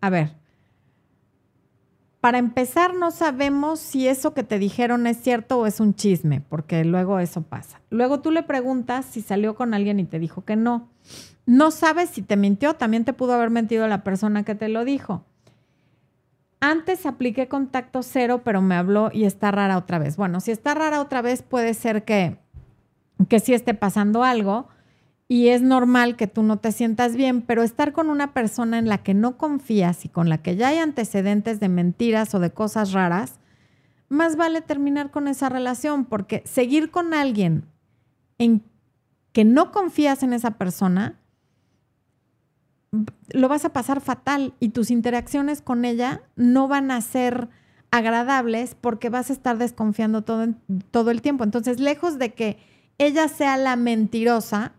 [0.00, 0.41] a ver,
[2.22, 6.40] para empezar, no sabemos si eso que te dijeron es cierto o es un chisme,
[6.40, 7.80] porque luego eso pasa.
[7.90, 10.88] Luego tú le preguntas si salió con alguien y te dijo que no.
[11.46, 14.84] No sabes si te mintió, también te pudo haber mentido la persona que te lo
[14.84, 15.24] dijo.
[16.60, 20.16] Antes apliqué contacto cero, pero me habló y está rara otra vez.
[20.16, 22.38] Bueno, si está rara otra vez, puede ser que,
[23.28, 24.68] que sí esté pasando algo
[25.32, 28.86] y es normal que tú no te sientas bien, pero estar con una persona en
[28.86, 32.50] la que no confías y con la que ya hay antecedentes de mentiras o de
[32.50, 33.40] cosas raras,
[34.10, 37.64] más vale terminar con esa relación, porque seguir con alguien
[38.36, 38.62] en
[39.32, 41.18] que no confías en esa persona,
[43.30, 47.48] lo vas a pasar fatal y tus interacciones con ella no van a ser
[47.90, 50.48] agradables porque vas a estar desconfiando todo,
[50.90, 51.42] todo el tiempo.
[51.42, 52.58] Entonces, lejos de que
[52.98, 54.74] ella sea la mentirosa,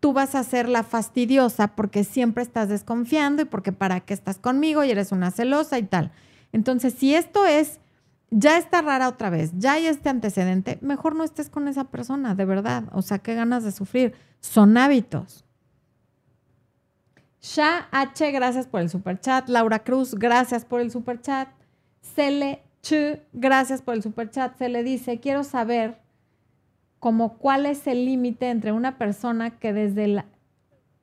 [0.00, 4.38] tú vas a ser la fastidiosa porque siempre estás desconfiando y porque para qué estás
[4.38, 6.10] conmigo y eres una celosa y tal.
[6.52, 7.78] Entonces, si esto es,
[8.30, 12.34] ya está rara otra vez, ya hay este antecedente, mejor no estés con esa persona,
[12.34, 12.84] de verdad.
[12.92, 14.14] O sea, qué ganas de sufrir.
[14.40, 15.44] Son hábitos.
[17.42, 19.48] Sha H, gracias por el super chat.
[19.48, 21.48] Laura Cruz, gracias por el super chat.
[22.02, 24.56] Cele Ch, gracias por el super chat.
[24.56, 25.98] Se le dice, quiero saber
[27.00, 30.24] como cuál es el límite entre una persona que desde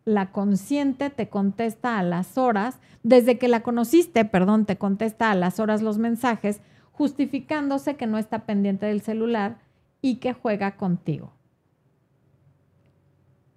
[0.06, 5.36] la, consciente te contesta a las horas, desde que la conociste, perdón, te contesta a
[5.36, 9.58] las horas los mensajes, justificándose que no está pendiente del celular
[10.02, 11.34] y que juega contigo.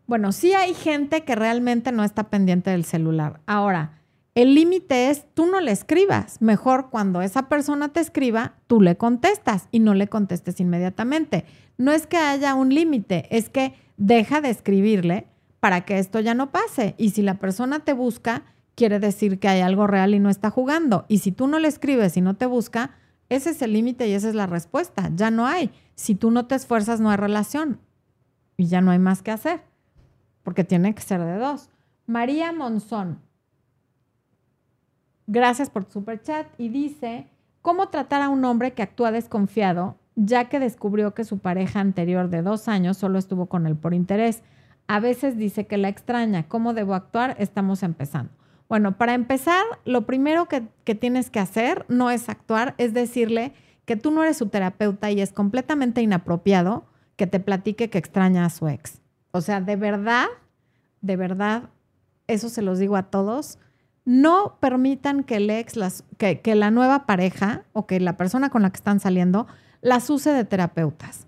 [0.07, 3.41] Bueno, sí hay gente que realmente no está pendiente del celular.
[3.47, 4.00] Ahora,
[4.35, 6.41] el límite es tú no le escribas.
[6.41, 11.45] Mejor cuando esa persona te escriba, tú le contestas y no le contestes inmediatamente.
[11.79, 15.27] No es que haya un límite, es que deja de escribirle
[15.59, 16.95] para que esto ya no pase.
[16.97, 18.45] Y si la persona te busca,
[18.77, 21.07] quiere decir que hay algo real y no está jugando.
[21.09, 22.93] Y si tú no le escribes y no te busca,
[23.29, 25.11] ese es el límite y esa es la respuesta.
[25.15, 25.71] Ya no hay.
[25.97, 27.81] Si tú no te esfuerzas, no hay relación.
[28.57, 29.63] Y ya no hay más que hacer.
[30.43, 31.71] Porque tiene que ser de dos.
[32.07, 33.21] María Monzón,
[35.33, 36.49] Gracias por tu super chat.
[36.59, 37.29] Y dice,
[37.63, 42.31] ¿cómo tratar a un hombre que actúa desconfiado ya que descubrió que su pareja anterior
[42.31, 44.43] de dos años solo estuvo con él por interés?
[44.89, 46.49] A veces dice que la extraña.
[46.49, 47.37] ¿Cómo debo actuar?
[47.39, 48.33] Estamos empezando.
[48.69, 53.53] Bueno, para empezar, lo primero que, que tienes que hacer no es actuar, es decirle
[53.85, 58.45] que tú no eres su terapeuta y es completamente inapropiado que te platique que extraña
[58.45, 59.01] a su ex.
[59.31, 60.27] O sea, de verdad,
[61.03, 61.71] de verdad,
[62.27, 63.61] eso se los digo a todos
[64.05, 68.71] no permitan que el ex, que, la nueva pareja o que la persona con la
[68.71, 69.47] que están saliendo
[69.83, 71.27] las use de terapeutas.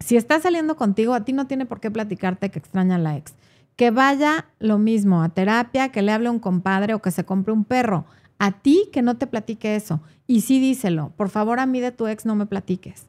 [0.00, 3.34] Si está saliendo contigo, a ti no tiene por qué platicarte que extraña la ex.
[3.76, 7.24] Que vaya lo mismo a terapia, que le hable a un compadre o que se
[7.24, 8.04] compre un perro.
[8.38, 10.00] A ti que no te platique eso.
[10.26, 13.06] Y sí díselo, por favor a mí de tu ex no me platiques.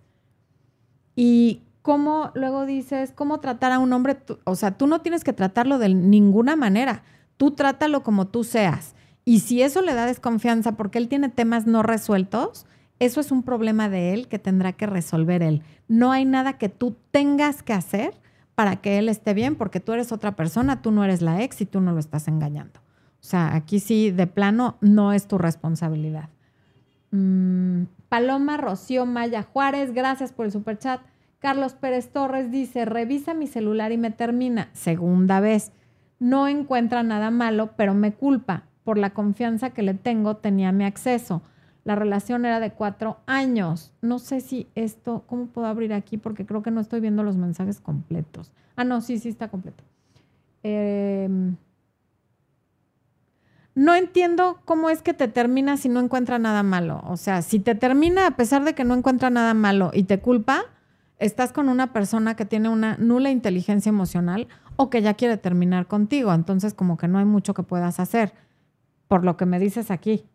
[1.16, 5.34] Y cómo luego dices, cómo tratar a un hombre, o sea, tú no tienes que
[5.34, 7.04] tratarlo de ninguna manera
[7.38, 8.96] Tú trátalo como tú seas.
[9.26, 12.66] Y si eso le da desconfianza porque él tiene temas no resueltos,
[13.00, 15.64] eso es un problema de él que tendrá que resolver él.
[15.88, 18.14] No hay nada que tú tengas que hacer
[18.54, 21.60] para que él esté bien, porque tú eres otra persona, tú no eres la ex
[21.60, 22.80] y tú no lo estás engañando.
[23.20, 26.30] O sea, aquí sí, de plano, no es tu responsabilidad.
[27.12, 31.02] Mm, Paloma Rocío Maya Juárez, gracias por el superchat.
[31.40, 34.70] Carlos Pérez Torres dice, revisa mi celular y me termina.
[34.74, 35.72] Segunda vez
[36.20, 38.64] no encuentra nada malo, pero me culpa.
[38.84, 41.42] Por la confianza que le tengo, tenía mi acceso.
[41.84, 43.94] La relación era de cuatro años.
[44.02, 46.18] No sé si esto, ¿cómo puedo abrir aquí?
[46.18, 48.52] Porque creo que no estoy viendo los mensajes completos.
[48.76, 49.84] Ah, no, sí, sí está completo.
[50.64, 51.56] Em,
[53.76, 57.02] no entiendo cómo es que te termina si no encuentra nada malo.
[57.06, 60.20] O sea, si te termina a pesar de que no encuentra nada malo y te
[60.20, 60.64] culpa,
[61.20, 65.88] estás con una persona que tiene una nula inteligencia emocional o que ya quiere terminar
[65.88, 66.34] contigo.
[66.34, 68.34] Entonces, como que no hay mucho que puedas hacer,
[69.08, 70.26] por lo que me dices aquí.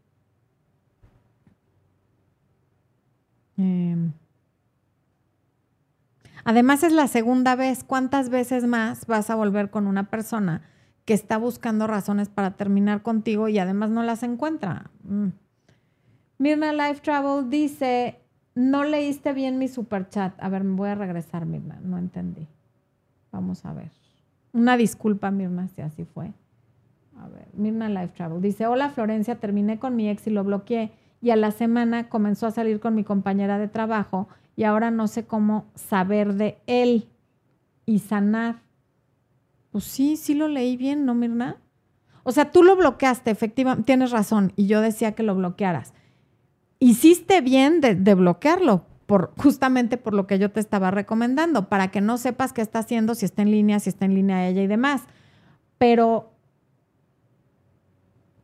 [3.57, 4.13] Em,
[6.45, 7.85] además, es la segunda vez.
[7.85, 10.63] ¿Cuántas veces más vas a volver con una persona
[11.05, 14.91] que está buscando razones para terminar contigo y además no las encuentra?
[15.03, 15.29] Mm.
[16.39, 18.20] Mirna Life Travel dice,
[18.61, 20.35] no leíste bien mi super chat.
[20.39, 21.81] A ver, me voy a regresar, Mirna.
[21.83, 22.47] No entendí.
[23.33, 23.91] Vamos a ver.
[24.53, 26.33] Una disculpa, Mirna, si así fue.
[27.19, 28.41] A ver, Mirna Life Travel.
[28.41, 30.93] Dice, hola Florencia, terminé con mi ex y lo bloqueé.
[31.23, 35.07] Y a la semana comenzó a salir con mi compañera de trabajo y ahora no
[35.07, 37.09] sé cómo saber de él
[37.87, 38.61] y sanar.
[39.71, 41.57] Pues sí, sí lo leí bien, ¿no, Mirna?
[42.25, 45.95] O sea, tú lo bloqueaste, efectivamente, tienes razón, y yo decía que lo bloquearas.
[46.83, 48.87] Hiciste bien de, bloquearlo,
[49.37, 53.15] justamente por lo que yo te estaba recomendando, para que no sepas qué está haciendo,
[53.15, 55.03] si está en línea, si está en línea ella y demás.
[55.77, 56.33] Pero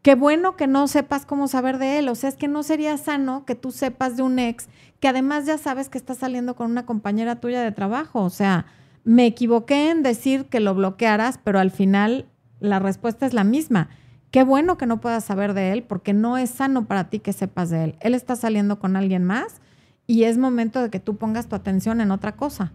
[0.03, 2.11] qué bueno que no sepas cómo saber de él.
[2.11, 4.68] O sea, es que no sería sano que tú sepas de un ex
[5.01, 8.22] que además ya sabes que está saliendo con una compañera tuya de trabajo.
[8.22, 8.66] O sea,
[9.05, 12.26] me equivoqué en decir que lo bloquearas, pero al final
[12.61, 13.89] la respuesta es la misma.
[14.37, 17.32] Qué bueno que no puedas saber de él porque no es sano para ti que
[17.32, 17.97] sepas de él.
[18.01, 19.62] Él está saliendo con alguien más
[20.07, 22.70] y es momento de que tú pongas tu atención en otra cosa.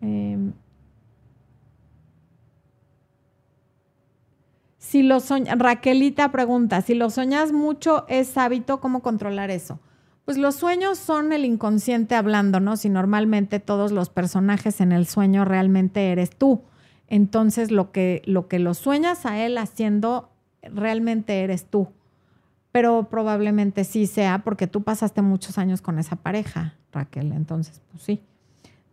[0.00, 0.52] Em,
[4.78, 5.18] si lo
[5.56, 9.80] Raquelita pregunta, si lo soñas mucho, ¿es hábito cómo controlar eso?
[10.24, 12.76] Pues los sueños son el inconsciente hablando, ¿no?
[12.76, 16.62] Si normalmente todos los personajes en el sueño realmente eres tú.
[17.12, 20.30] Entonces lo que, lo que lo sueñas a él haciendo
[20.62, 21.88] realmente eres tú.
[22.72, 27.32] Pero probablemente sí sea porque tú pasaste muchos años con esa pareja, Raquel.
[27.32, 28.22] Entonces, pues sí.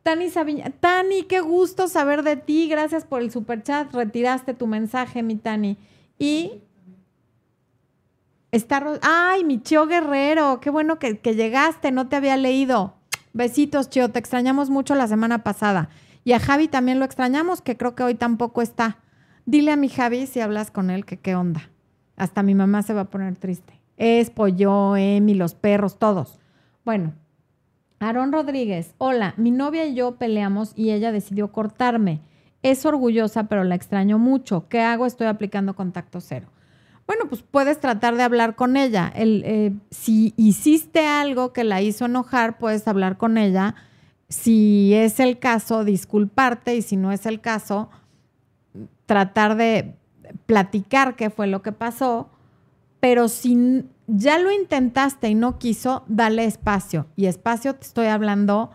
[0.03, 2.67] Tani Sabiña, Tani, qué gusto saber de ti.
[2.67, 3.93] Gracias por el super chat.
[3.93, 5.77] Retiraste tu mensaje, mi Tani.
[6.17, 6.61] Y
[8.51, 8.83] está.
[9.01, 10.59] ¡Ay, mi Chio Guerrero!
[10.59, 12.95] Qué bueno que, que llegaste, no te había leído.
[13.31, 14.09] Besitos, Chio.
[14.09, 15.87] Te extrañamos mucho la semana pasada.
[16.29, 18.99] Y a Javi también lo extrañamos, que creo que hoy tampoco está.
[19.47, 21.71] Dile a mi Javi si hablas con él que qué onda.
[22.17, 23.81] Hasta mi mamá se va a poner triste.
[23.97, 26.39] Es Pollo, Emi, los perros, todos.
[26.85, 27.13] Bueno,
[27.99, 28.93] Aarón Rodríguez.
[28.99, 32.21] Hola, mi novia y yo peleamos y ella decidió cortarme.
[32.61, 34.69] Es orgullosa, pero la extraño mucho.
[34.69, 35.07] ¿Qué hago?
[35.07, 36.49] Estoy aplicando contacto cero.
[37.07, 39.11] Bueno, pues puedes tratar de hablar con ella.
[39.15, 43.73] El, eh, si hiciste algo que la hizo enojar, puedes hablar con ella
[44.29, 47.89] si es el caso, disculparte y si no es el caso,
[49.05, 49.95] tratar de
[50.45, 52.29] platicar qué fue lo que pasó,
[52.99, 57.07] pero si ya lo intentaste y no quiso, dale espacio.
[57.15, 58.71] Y espacio te estoy hablando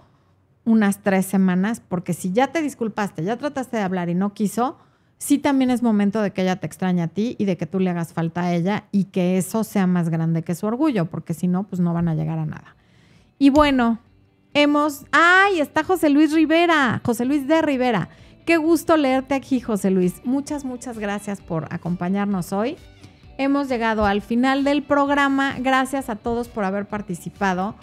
[0.64, 4.78] unas tres semanas, porque si ya te disculpaste, ya trataste de hablar y no quiso,
[5.18, 7.78] sí también es momento de que ella te extrañe a ti y de que tú
[7.78, 11.34] le hagas falta a ella y que eso sea más grande que su orgullo, porque
[11.34, 12.76] si no, pues no van a llegar a nada.
[13.38, 13.98] Y bueno,
[14.55, 15.05] hemos...
[15.12, 15.61] ¡Ay!
[15.61, 18.09] Está José Luis Rivera, José Luis de Rivera.
[18.46, 20.20] Qué gusto leerte aquí, José Luis.
[20.24, 22.76] Muchas, muchas gracias por acompañarnos hoy.
[23.36, 25.57] Hemos llegado al final del programa.
[25.59, 27.74] Gracias a todos por haber participado.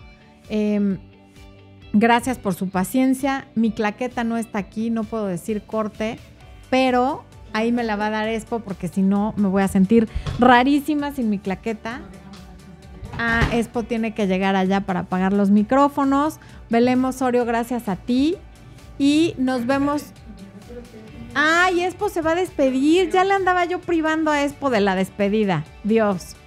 [0.49, 0.99] Em,
[1.93, 3.47] gracias por su paciencia.
[3.55, 6.19] Mi claqueta no está aquí, no puedo decir corte,
[6.69, 10.07] pero ahí me la va a dar Expo porque si no me voy a sentir
[10.39, 12.01] rarísima sin mi claqueta.
[13.17, 16.39] Ah, Expo tiene que llegar allá para apagar los micrófonos.
[16.71, 18.37] Belén Osorio, gracias a ti.
[18.97, 20.05] Y nos vemos.
[21.35, 23.11] Ay, Expo se va a despedir.
[23.11, 25.65] Ya le andaba yo privando a Expo de la despedida.
[25.83, 26.37] Dios.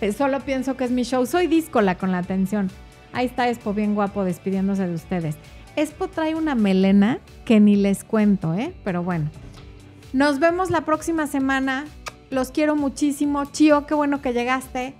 [0.00, 1.24] Eh, solo pienso que es mi show.
[1.24, 2.68] Soy díscola con la atención.
[3.12, 5.36] Ahí está Expo, bien guapo, despidiéndose de ustedes.
[5.76, 8.74] Expo trae una melena que ni les cuento, ¿eh?
[8.82, 9.30] Pero bueno.
[10.12, 11.84] Nos vemos la próxima semana.
[12.30, 13.44] Los quiero muchísimo.
[13.44, 14.94] Chío, qué bueno que llegaste.